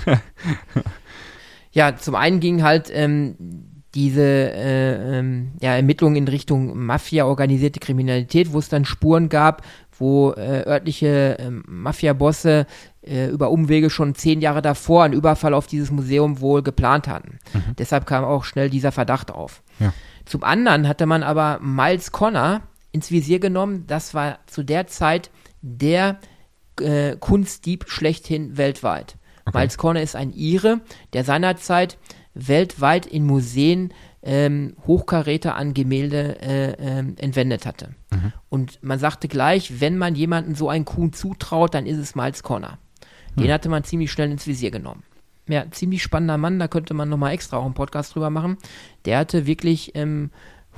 ja, 1.72 1.98
zum 1.98 2.16
einen 2.16 2.40
ging 2.40 2.64
halt 2.64 2.90
ähm, 2.94 3.36
diese 3.96 4.22
äh, 4.22 5.18
ähm, 5.20 5.52
ja, 5.62 5.76
Ermittlungen 5.76 6.16
in 6.16 6.28
Richtung 6.28 6.78
Mafia, 6.78 7.26
organisierte 7.26 7.80
Kriminalität, 7.80 8.54
wo 8.54 8.60
es 8.60 8.70
dann 8.70 8.86
Spuren 8.86 9.30
gab, 9.30 9.64
wo 9.98 10.32
äh, 10.32 10.64
örtliche 10.68 11.40
äh, 11.40 11.50
Mafia-Bosse 11.50 12.68
äh, 13.02 13.28
über 13.28 13.50
Umwege 13.50 13.90
schon 13.90 14.16
zehn 14.16 14.42
Jahre 14.42 14.62
davor 14.62 15.04
einen 15.04 15.14
Überfall 15.14 15.54
auf 15.54 15.68
dieses 15.68 15.92
Museum 15.92 16.40
wohl 16.40 16.62
geplant 16.62 17.08
hatten. 17.08 17.40
Mhm. 17.54 17.76
Deshalb 17.78 18.06
kam 18.06 18.24
auch 18.24 18.44
schnell 18.44 18.70
dieser 18.70 18.92
Verdacht 18.92 19.32
auf. 19.32 19.64
Ja. 19.80 19.94
Zum 20.26 20.44
anderen 20.44 20.88
hatte 20.88 21.06
man 21.06 21.24
aber 21.24 21.60
Miles 21.62 22.12
Connor 22.12 22.62
ins 22.92 23.12
Visier 23.12 23.40
genommen. 23.40 23.86
Das 23.88 24.14
war 24.14 24.40
zu 24.46 24.64
der 24.64 24.88
Zeit 24.88 25.32
der 25.62 26.20
äh, 26.80 27.16
Kunstdieb 27.18 27.86
schlechthin 27.88 28.58
weltweit. 28.58 29.18
Okay. 29.46 29.58
Miles 29.58 29.78
Connor 29.78 30.04
ist 30.04 30.16
ein 30.16 30.32
Ire, 30.32 30.82
der 31.14 31.24
seinerzeit 31.24 31.98
weltweit 32.48 33.06
in 33.06 33.26
Museen 33.26 33.94
ähm, 34.22 34.76
Hochkaräter 34.86 35.56
an 35.56 35.74
Gemälde 35.74 36.42
äh, 36.42 36.72
ähm, 36.80 37.16
entwendet 37.18 37.66
hatte. 37.66 37.96
Mhm. 38.12 38.34
Und 38.50 38.84
man 38.84 39.00
sagte 39.00 39.28
gleich, 39.28 39.80
wenn 39.80 39.98
man 39.98 40.16
jemanden 40.16 40.56
so 40.56 40.70
einen 40.70 40.86
Kuhn 40.86 41.14
zutraut, 41.14 41.74
dann 41.74 41.86
ist 41.86 41.98
es 41.98 42.16
Miles 42.16 42.44
Connor. 42.44 42.78
Den 43.38 43.48
mhm. 43.48 43.52
hatte 43.52 43.70
man 43.70 43.84
ziemlich 43.84 44.12
schnell 44.12 44.32
ins 44.32 44.48
Visier 44.48 44.72
genommen. 44.72 45.04
Ja, 45.48 45.66
ziemlich 45.72 46.04
spannender 46.04 46.38
Mann, 46.38 46.60
da 46.60 46.68
könnte 46.68 46.94
man 46.94 47.10
nochmal 47.10 47.34
extra 47.34 47.58
auch 47.58 47.66
einen 47.66 47.74
Podcast 47.74 48.14
drüber 48.14 48.30
machen. 48.30 48.58
Der 49.06 49.18
hatte 49.18 49.48
wirklich 49.48 49.96
ähm, 49.96 50.30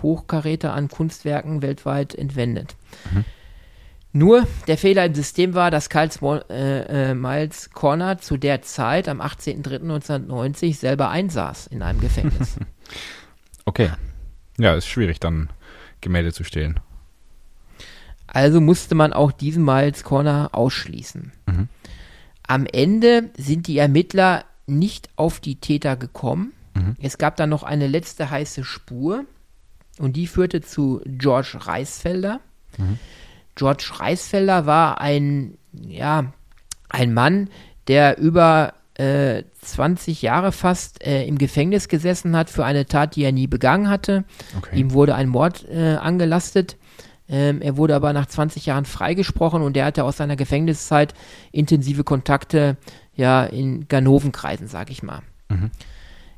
Hochkaräter 0.02 0.74
an 0.74 0.88
Kunstwerken 0.88 1.62
weltweit 1.62 2.16
entwendet. 2.16 2.76
Mhm. 3.12 3.26
Nur 4.14 4.46
der 4.68 4.78
Fehler 4.78 5.06
im 5.06 5.16
System 5.16 5.54
war, 5.54 5.72
dass 5.72 5.90
Karl 5.90 6.10
äh, 6.50 7.12
äh, 7.12 7.14
Miles 7.14 7.70
Corner 7.72 8.18
zu 8.18 8.38
der 8.38 8.62
Zeit, 8.62 9.08
am 9.08 9.22
18.03.1990, 9.22 10.76
selber 10.76 11.10
einsaß 11.10 11.68
in 11.68 11.82
einem 11.82 12.02
Gefängnis. 12.02 12.58
okay. 13.66 13.92
Ja, 14.58 14.76
ist 14.76 14.88
schwierig 14.88 15.20
dann 15.20 15.50
Gemälde 16.02 16.34
zu 16.34 16.44
stehlen. 16.44 16.80
Also 18.28 18.60
musste 18.60 18.96
man 18.96 19.14
auch 19.14 19.32
diesen 19.32 19.64
Miles 19.64 20.04
Corner 20.04 20.50
ausschließen. 20.52 21.32
Mhm. 21.46 21.70
Am 22.48 22.66
Ende 22.66 23.30
sind 23.38 23.68
die 23.68 23.78
Ermittler 23.78 24.46
nicht 24.68 25.10
auf 25.16 25.40
die 25.40 25.56
Täter 25.56 25.96
gekommen. 25.96 26.54
Mhm. 26.74 26.96
Es 27.02 27.18
gab 27.18 27.38
dann 27.38 27.50
noch 27.50 27.64
eine 27.64 27.88
letzte 27.88 28.30
heiße 28.30 28.64
Spur 28.64 29.26
und 30.00 30.16
die 30.16 30.28
führte 30.28 30.62
zu 30.62 31.02
George 31.06 31.58
Reisfelder. 31.62 32.40
Mhm. 32.78 33.00
George 33.56 33.92
Reisfelder 33.98 34.66
war 34.66 35.02
ein, 35.02 35.58
ja, 35.74 36.26
ein 36.90 37.14
Mann, 37.14 37.50
der 37.88 38.18
über 38.18 38.74
äh, 38.96 39.44
20 39.62 40.22
Jahre 40.22 40.52
fast 40.52 41.06
äh, 41.06 41.26
im 41.26 41.38
Gefängnis 41.38 41.88
gesessen 41.88 42.36
hat 42.36 42.50
für 42.50 42.66
eine 42.66 42.86
Tat, 42.86 43.16
die 43.16 43.24
er 43.24 43.32
nie 43.32 43.48
begangen 43.48 43.90
hatte. 43.90 44.24
Okay. 44.58 44.80
Ihm 44.80 44.92
wurde 44.92 45.16
ein 45.16 45.30
Mord 45.30 45.66
äh, 45.70 45.96
angelastet. 45.96 46.78
Ähm, 47.30 47.62
er 47.62 47.78
wurde 47.78 47.96
aber 47.96 48.12
nach 48.12 48.26
20 48.26 48.66
Jahren 48.66 48.86
freigesprochen 48.86 49.62
und 49.62 49.78
er 49.78 49.86
hatte 49.86 50.04
aus 50.04 50.18
seiner 50.18 50.36
Gefängniszeit 50.36 51.14
intensive 51.52 52.04
Kontakte 52.04 52.78
ja 53.16 53.44
in 53.44 53.88
Ganovenkreisen, 53.88 54.68
sag 54.68 54.90
ich 54.90 55.02
mal. 55.02 55.22
Mhm. 55.50 55.72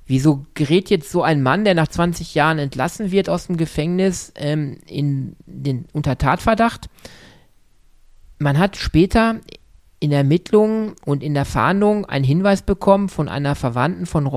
Wieso 0.05 0.45
gerät 0.53 0.89
jetzt 0.89 1.09
so 1.09 1.23
ein 1.23 1.41
Mann, 1.41 1.63
der 1.63 1.75
nach 1.75 1.87
20 1.87 2.35
Jahren 2.35 2.59
entlassen 2.59 3.11
wird 3.11 3.29
aus 3.29 3.47
dem 3.47 3.57
Gefängnis, 3.57 4.33
ähm, 4.35 4.79
in 4.85 5.35
den, 5.45 5.85
unter 5.93 6.17
Tatverdacht? 6.17 6.89
Man 8.39 8.59
hat 8.59 8.75
später 8.75 9.39
in 10.03 10.11
Ermittlungen 10.11 10.93
und 11.05 11.23
in 11.23 11.33
der 11.33 11.45
Fahndung 11.45 12.05
einen 12.05 12.25
Hinweis 12.25 12.61
bekommen 12.61 13.07
von 13.07 13.29
einer 13.29 13.55
Verwandten 13.55 14.05
von 14.05 14.29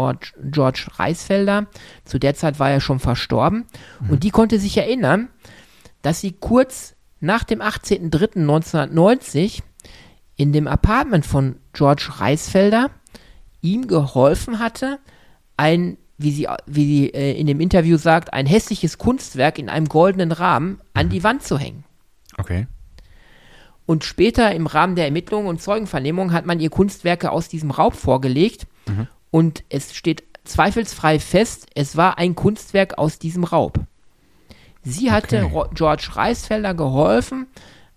George 0.44 0.86
Reisfelder. 0.94 1.66
Zu 2.04 2.20
der 2.20 2.36
Zeit 2.36 2.60
war 2.60 2.70
er 2.70 2.80
schon 2.80 3.00
verstorben. 3.00 3.64
Mhm. 4.00 4.10
Und 4.10 4.22
die 4.22 4.30
konnte 4.30 4.60
sich 4.60 4.78
erinnern, 4.78 5.26
dass 6.02 6.20
sie 6.20 6.30
kurz 6.30 6.94
nach 7.18 7.42
dem 7.42 7.60
18.03.1990 7.60 9.62
in 10.36 10.52
dem 10.52 10.68
Apartment 10.68 11.26
von 11.26 11.56
George 11.72 12.10
Reisfelder 12.18 12.90
ihm 13.60 13.88
geholfen 13.88 14.60
hatte, 14.60 15.00
ein, 15.56 15.96
wie 16.18 16.32
sie, 16.32 16.48
wie 16.66 16.86
sie 16.86 17.06
äh, 17.14 17.38
in 17.38 17.46
dem 17.46 17.60
Interview 17.60 17.96
sagt, 17.96 18.32
ein 18.32 18.46
hässliches 18.46 18.98
Kunstwerk 18.98 19.58
in 19.58 19.68
einem 19.68 19.88
goldenen 19.88 20.32
Rahmen 20.32 20.80
an 20.94 21.06
mhm. 21.06 21.10
die 21.10 21.24
Wand 21.24 21.42
zu 21.42 21.58
hängen. 21.58 21.84
Okay. 22.38 22.66
Und 23.86 24.04
später 24.04 24.52
im 24.52 24.66
Rahmen 24.66 24.96
der 24.96 25.04
Ermittlungen 25.04 25.46
und 25.46 25.62
Zeugenvernehmung 25.62 26.32
hat 26.32 26.44
man 26.44 26.58
ihr 26.58 26.70
Kunstwerke 26.70 27.30
aus 27.30 27.48
diesem 27.48 27.70
Raub 27.70 27.94
vorgelegt 27.94 28.66
mhm. 28.88 29.06
und 29.30 29.64
es 29.68 29.94
steht 29.94 30.24
zweifelsfrei 30.44 31.18
fest, 31.20 31.68
es 31.74 31.96
war 31.96 32.18
ein 32.18 32.34
Kunstwerk 32.34 32.98
aus 32.98 33.18
diesem 33.18 33.44
Raub. 33.44 33.80
Sie 34.82 35.10
hatte 35.10 35.44
okay. 35.52 35.70
George 35.74 36.08
Reisfelder 36.12 36.74
geholfen, 36.74 37.46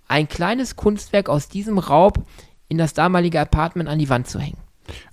ein 0.07 0.27
kleines 0.27 0.75
Kunstwerk 0.75 1.29
aus 1.29 1.47
diesem 1.47 1.77
Raub 1.77 2.25
in 2.67 2.77
das 2.77 2.93
damalige 2.93 3.39
Apartment 3.39 3.89
an 3.89 3.99
die 3.99 4.09
Wand 4.09 4.27
zu 4.27 4.39
hängen. 4.39 4.57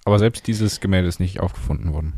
Aber 0.05 0.19
selbst 0.19 0.47
dieses 0.47 0.81
Gemälde 0.81 1.09
ist 1.09 1.21
nicht 1.21 1.41
aufgefunden 1.41 1.93
worden. 1.93 2.15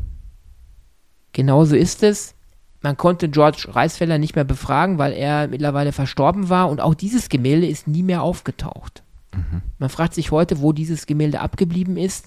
Genauso 1.38 1.77
ist 1.77 2.03
es. 2.03 2.35
Man 2.81 2.96
konnte 2.96 3.29
George 3.29 3.68
Reisfeller 3.68 4.18
nicht 4.18 4.35
mehr 4.35 4.42
befragen, 4.42 4.98
weil 4.98 5.12
er 5.12 5.46
mittlerweile 5.46 5.92
verstorben 5.92 6.48
war 6.48 6.68
und 6.68 6.81
auch 6.81 6.96
dieses 6.96 7.29
Gemälde 7.29 7.68
ist 7.68 7.87
nie 7.87 8.03
mehr 8.03 8.22
aufgetaucht. 8.22 9.05
Mhm. 9.33 9.62
Man 9.79 9.88
fragt 9.88 10.14
sich 10.14 10.33
heute, 10.33 10.61
wo 10.61 10.72
dieses 10.72 11.07
Gemälde 11.07 11.38
abgeblieben 11.38 11.96
ist 11.96 12.27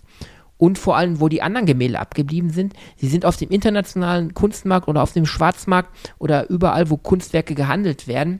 und 0.55 0.77
vor 0.77 0.95
allem, 0.95 1.19
wo 1.19 1.27
die 1.27 1.41
anderen 1.41 1.65
Gemälde 1.65 1.99
abgeblieben 1.99 2.51
sind. 2.51 2.73
Sie 2.95 3.09
sind 3.09 3.25
auf 3.25 3.35
dem 3.35 3.49
internationalen 3.49 4.33
Kunstmarkt 4.33 4.87
oder 4.87 5.03
auf 5.03 5.11
dem 5.11 5.25
Schwarzmarkt 5.25 5.89
oder 6.17 6.49
überall, 6.49 6.89
wo 6.89 6.95
Kunstwerke 6.95 7.53
gehandelt 7.53 8.07
werden, 8.07 8.39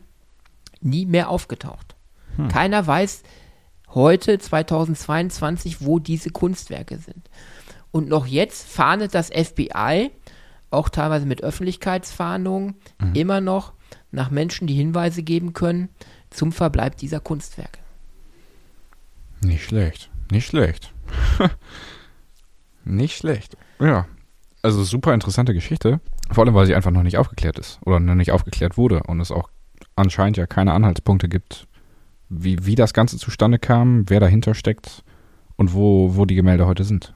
nie 0.79 1.05
mehr 1.05 1.27
aufgetaucht. 1.27 1.97
Hm. 2.38 2.47
Keiner 2.47 2.88
weiß 2.88 3.23
heute, 3.89 4.39
2022, 4.39 5.86
wo 5.86 5.99
diese 5.99 6.29
Kunstwerke 6.29 6.97
sind. 6.97 7.29
Und 7.91 8.07
noch 8.07 8.25
jetzt 8.25 8.69
fahndet 8.69 9.13
das 9.13 9.31
FBI, 9.31 10.12
auch 10.71 10.89
teilweise 10.89 11.25
mit 11.25 11.43
Öffentlichkeitsfahndungen, 11.43 12.75
mhm. 12.99 13.13
immer 13.13 13.41
noch 13.41 13.73
nach 14.12 14.31
Menschen, 14.31 14.67
die 14.67 14.73
Hinweise 14.73 15.23
geben 15.23 15.53
können 15.53 15.89
zum 16.29 16.51
Verbleib 16.51 16.97
dieser 16.97 17.19
Kunstwerke. 17.19 17.79
Nicht 19.41 19.65
schlecht, 19.65 20.10
nicht 20.31 20.47
schlecht. 20.47 20.93
nicht 22.86 23.17
schlecht. 23.17 23.57
Ja, 23.79 24.07
also 24.62 24.84
super 24.84 25.13
interessante 25.13 25.53
Geschichte. 25.53 25.99
Vor 26.31 26.45
allem, 26.45 26.53
weil 26.53 26.65
sie 26.65 26.75
einfach 26.75 26.91
noch 26.91 27.03
nicht 27.03 27.17
aufgeklärt 27.17 27.60
ist 27.60 27.79
oder 27.86 27.99
noch 27.99 28.15
nicht 28.15 28.31
aufgeklärt 28.31 28.77
wurde 28.77 29.03
und 29.03 29.19
es 29.19 29.31
auch 29.31 29.49
anscheinend 29.95 30.38
ja 30.38 30.47
keine 30.47 30.73
Anhaltspunkte 30.73 31.27
gibt, 31.27 31.67
wie, 32.29 32.65
wie 32.65 32.75
das 32.75 32.93
Ganze 32.93 33.17
zustande 33.17 33.60
kam, 33.60 34.10
wer 34.10 34.19
dahinter 34.19 34.53
steckt 34.53 35.03
und 35.57 35.73
wo, 35.73 36.15
wo 36.15 36.25
die 36.25 36.36
Gemälde 36.36 36.65
heute 36.65 36.84
sind. 36.84 37.13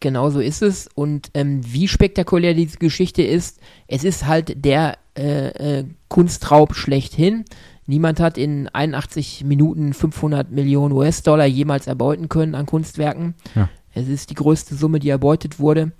Genau 0.00 0.30
so 0.30 0.40
ist 0.40 0.62
es. 0.62 0.88
Und 0.94 1.30
ähm, 1.34 1.60
wie 1.64 1.88
spektakulär 1.88 2.54
diese 2.54 2.78
Geschichte 2.78 3.22
ist, 3.22 3.60
es 3.86 4.04
ist 4.04 4.26
halt 4.26 4.64
der 4.64 4.98
äh, 5.16 5.78
äh, 5.78 5.84
Kunstraub 6.08 6.74
schlechthin. 6.74 7.44
Niemand 7.86 8.20
hat 8.20 8.36
in 8.36 8.68
81 8.68 9.44
Minuten 9.44 9.92
500 9.94 10.50
Millionen 10.50 10.92
US-Dollar 10.92 11.46
jemals 11.46 11.86
erbeuten 11.86 12.28
können 12.28 12.54
an 12.54 12.66
Kunstwerken. 12.66 13.34
Ja. 13.54 13.68
Es 13.94 14.08
ist 14.08 14.30
die 14.30 14.34
größte 14.34 14.74
Summe, 14.74 14.98
die 14.98 15.08
erbeutet 15.08 15.58
wurde. 15.58 15.92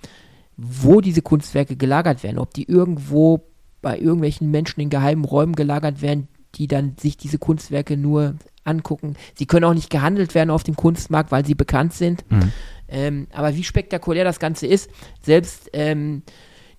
Wo 0.57 1.01
diese 1.01 1.23
Kunstwerke 1.23 1.77
gelagert 1.77 2.23
werden, 2.23 2.39
ob 2.39 2.53
die 2.55 2.65
irgendwo 2.65 3.43
bei 3.83 3.99
irgendwelchen 3.99 4.51
Menschen 4.51 4.81
in 4.81 4.91
geheimen 4.91 5.25
Räumen 5.25 5.55
gelagert 5.55 6.03
werden, 6.03 6.29
die 6.55 6.67
dann 6.67 6.97
sich 6.99 7.17
diese 7.17 7.39
Kunstwerke 7.39 7.97
nur 7.97 8.37
angucken. 8.67 9.17
Sie 9.35 9.47
können 9.47 9.65
auch 9.65 9.75
nicht 9.75 9.91
gehandelt 9.91 10.35
werden 10.35 10.51
auf 10.51 10.63
dem 10.63 10.77
Kunstmarkt, 10.77 11.33
weil 11.33 11.45
sie 11.45 11.55
bekannt 11.55 11.95
sind. 11.95 12.31
Mhm. 12.31 12.53
Ähm, 12.89 13.27
aber 13.33 13.55
wie 13.57 13.65
spektakulär 13.65 14.25
das 14.25 14.39
Ganze 14.39 14.67
ist, 14.67 14.91
selbst 15.23 15.71
ähm, 15.73 16.23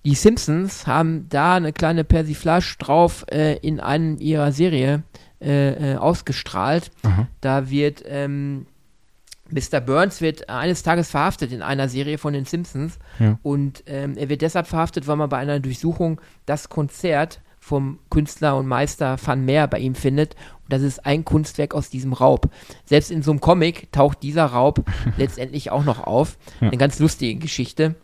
die 0.04 0.14
Simpsons 0.14 0.86
haben 0.86 1.28
da 1.28 1.56
eine 1.56 1.72
kleine 1.72 2.04
Persiflage 2.04 2.76
drauf 2.78 3.26
äh, 3.30 3.56
in 3.58 3.80
einer 3.80 4.18
ihrer 4.20 4.52
Serie 4.52 5.02
äh, 5.40 5.92
äh, 5.92 5.96
ausgestrahlt. 5.96 6.90
Aha. 7.02 7.28
Da 7.40 7.70
wird 7.70 8.02
ähm, 8.06 8.66
Mr. 9.50 9.80
Burns 9.80 10.20
wird 10.20 10.48
eines 10.48 10.82
Tages 10.82 11.10
verhaftet 11.10 11.52
in 11.52 11.62
einer 11.62 11.88
Serie 11.88 12.18
von 12.18 12.32
den 12.32 12.44
Simpsons 12.44 12.98
ja. 13.18 13.38
und 13.42 13.82
ähm, 13.86 14.16
er 14.16 14.28
wird 14.28 14.42
deshalb 14.42 14.66
verhaftet, 14.66 15.06
weil 15.06 15.16
man 15.16 15.28
bei 15.28 15.38
einer 15.38 15.60
Durchsuchung 15.60 16.20
das 16.46 16.68
Konzert 16.68 17.40
vom 17.68 17.98
Künstler 18.08 18.56
und 18.56 18.66
Meister 18.66 19.18
Van 19.22 19.44
Meer 19.44 19.66
bei 19.66 19.78
ihm 19.78 19.94
findet 19.94 20.34
und 20.34 20.72
das 20.72 20.82
ist 20.82 21.04
ein 21.04 21.24
Kunstwerk 21.24 21.74
aus 21.74 21.90
diesem 21.90 22.14
Raub. 22.14 22.50
Selbst 22.86 23.10
in 23.10 23.22
so 23.22 23.30
einem 23.30 23.40
Comic 23.40 23.92
taucht 23.92 24.22
dieser 24.22 24.46
Raub 24.46 24.84
letztendlich 25.18 25.70
auch 25.70 25.84
noch 25.84 26.02
auf. 26.02 26.38
Ja. 26.60 26.68
Eine 26.68 26.78
ganz 26.78 26.98
lustige 26.98 27.38
Geschichte. 27.38 27.96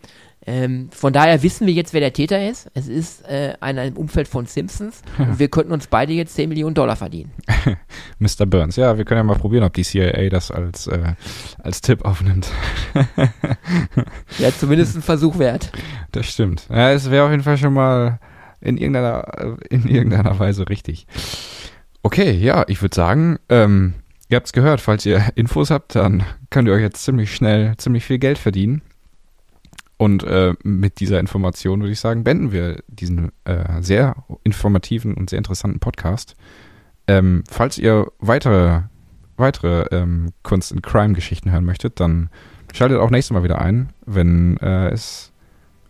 Ähm, 0.46 0.90
von 0.90 1.14
daher 1.14 1.42
wissen 1.42 1.66
wir 1.66 1.72
jetzt, 1.72 1.94
wer 1.94 2.00
der 2.00 2.12
Täter 2.12 2.46
ist. 2.46 2.70
Es 2.74 2.86
ist 2.86 3.26
äh, 3.26 3.54
einer 3.60 3.84
im 3.84 3.96
Umfeld 3.96 4.28
von 4.28 4.44
Simpsons 4.44 5.00
und 5.18 5.38
wir 5.38 5.48
könnten 5.48 5.72
uns 5.72 5.86
beide 5.86 6.12
jetzt 6.12 6.34
10 6.34 6.50
Millionen 6.50 6.74
Dollar 6.74 6.96
verdienen. 6.96 7.32
Mr. 8.18 8.44
Burns, 8.44 8.76
ja, 8.76 8.98
wir 8.98 9.06
können 9.06 9.20
ja 9.20 9.24
mal 9.24 9.38
probieren, 9.38 9.64
ob 9.64 9.72
die 9.72 9.84
CIA 9.84 10.28
das 10.28 10.50
als, 10.50 10.86
äh, 10.86 11.14
als 11.62 11.80
Tipp 11.80 12.04
aufnimmt. 12.04 12.50
ja, 14.38 14.50
zumindest 14.52 14.96
ein 14.96 15.02
Versuch 15.02 15.38
wert. 15.38 15.72
Das 16.12 16.26
stimmt. 16.26 16.66
Ja, 16.68 16.92
es 16.92 17.10
wäre 17.10 17.24
auf 17.24 17.30
jeden 17.30 17.42
Fall 17.42 17.56
schon 17.56 17.72
mal 17.72 18.20
in 18.64 18.78
irgendeiner, 18.78 19.58
in 19.70 19.86
irgendeiner 19.86 20.38
Weise 20.38 20.68
richtig. 20.68 21.06
Okay, 22.02 22.32
ja, 22.32 22.64
ich 22.68 22.82
würde 22.82 22.94
sagen, 22.94 23.38
ähm, 23.48 23.94
ihr 24.28 24.36
habt 24.36 24.46
es 24.46 24.52
gehört, 24.52 24.80
falls 24.80 25.06
ihr 25.06 25.22
Infos 25.36 25.70
habt, 25.70 25.94
dann 25.94 26.22
könnt 26.50 26.68
ihr 26.68 26.74
euch 26.74 26.82
jetzt 26.82 27.04
ziemlich 27.04 27.34
schnell 27.34 27.76
ziemlich 27.76 28.04
viel 28.04 28.18
Geld 28.18 28.38
verdienen. 28.38 28.82
Und 29.96 30.24
äh, 30.24 30.54
mit 30.62 31.00
dieser 31.00 31.20
Information 31.20 31.80
würde 31.80 31.92
ich 31.92 32.00
sagen, 32.00 32.24
beenden 32.24 32.52
wir 32.52 32.82
diesen 32.88 33.30
äh, 33.44 33.80
sehr 33.80 34.16
informativen 34.42 35.14
und 35.14 35.30
sehr 35.30 35.38
interessanten 35.38 35.78
Podcast. 35.78 36.36
Ähm, 37.06 37.44
falls 37.48 37.78
ihr 37.78 38.10
weitere, 38.18 38.82
weitere 39.36 39.86
ähm, 39.96 40.30
Kunst- 40.42 40.72
und 40.72 40.82
Crime-Geschichten 40.82 41.52
hören 41.52 41.64
möchtet, 41.64 42.00
dann 42.00 42.28
schaltet 42.72 42.98
auch 42.98 43.10
nächstes 43.10 43.34
Mal 43.34 43.44
wieder 43.44 43.60
ein, 43.60 43.90
wenn 44.04 44.56
äh, 44.58 44.88
es 44.88 45.32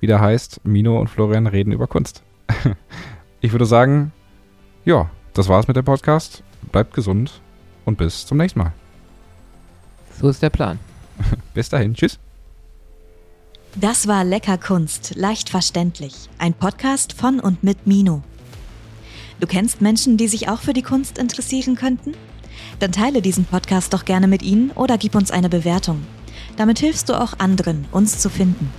wieder 0.00 0.20
heißt, 0.20 0.64
Mino 0.64 1.00
und 1.00 1.08
Florian 1.08 1.46
reden 1.46 1.72
über 1.72 1.86
Kunst. 1.86 2.22
Ich 3.40 3.52
würde 3.52 3.66
sagen, 3.66 4.12
ja, 4.84 5.10
das 5.32 5.48
war's 5.48 5.68
mit 5.68 5.76
dem 5.76 5.84
Podcast. 5.84 6.42
Bleibt 6.72 6.94
gesund 6.94 7.40
und 7.84 7.98
bis 7.98 8.26
zum 8.26 8.38
nächsten 8.38 8.60
Mal. 8.60 8.72
So 10.20 10.28
ist 10.28 10.42
der 10.42 10.50
Plan. 10.50 10.78
bis 11.54 11.68
dahin, 11.68 11.94
tschüss. 11.94 12.18
Das 13.76 14.06
war 14.06 14.22
Lecker 14.22 14.56
Kunst, 14.56 15.14
leicht 15.16 15.50
verständlich. 15.50 16.28
Ein 16.38 16.54
Podcast 16.54 17.12
von 17.12 17.40
und 17.40 17.64
mit 17.64 17.86
Mino. 17.86 18.22
Du 19.40 19.48
kennst 19.48 19.80
Menschen, 19.80 20.16
die 20.16 20.28
sich 20.28 20.48
auch 20.48 20.60
für 20.60 20.72
die 20.72 20.82
Kunst 20.82 21.18
interessieren 21.18 21.74
könnten? 21.74 22.14
Dann 22.78 22.92
teile 22.92 23.20
diesen 23.20 23.44
Podcast 23.44 23.92
doch 23.92 24.04
gerne 24.04 24.28
mit 24.28 24.42
ihnen 24.42 24.70
oder 24.70 24.96
gib 24.96 25.16
uns 25.16 25.30
eine 25.30 25.48
Bewertung. 25.48 26.06
Damit 26.56 26.78
hilfst 26.78 27.08
du 27.08 27.20
auch 27.20 27.38
anderen, 27.38 27.86
uns 27.90 28.18
zu 28.20 28.30
finden. 28.30 28.70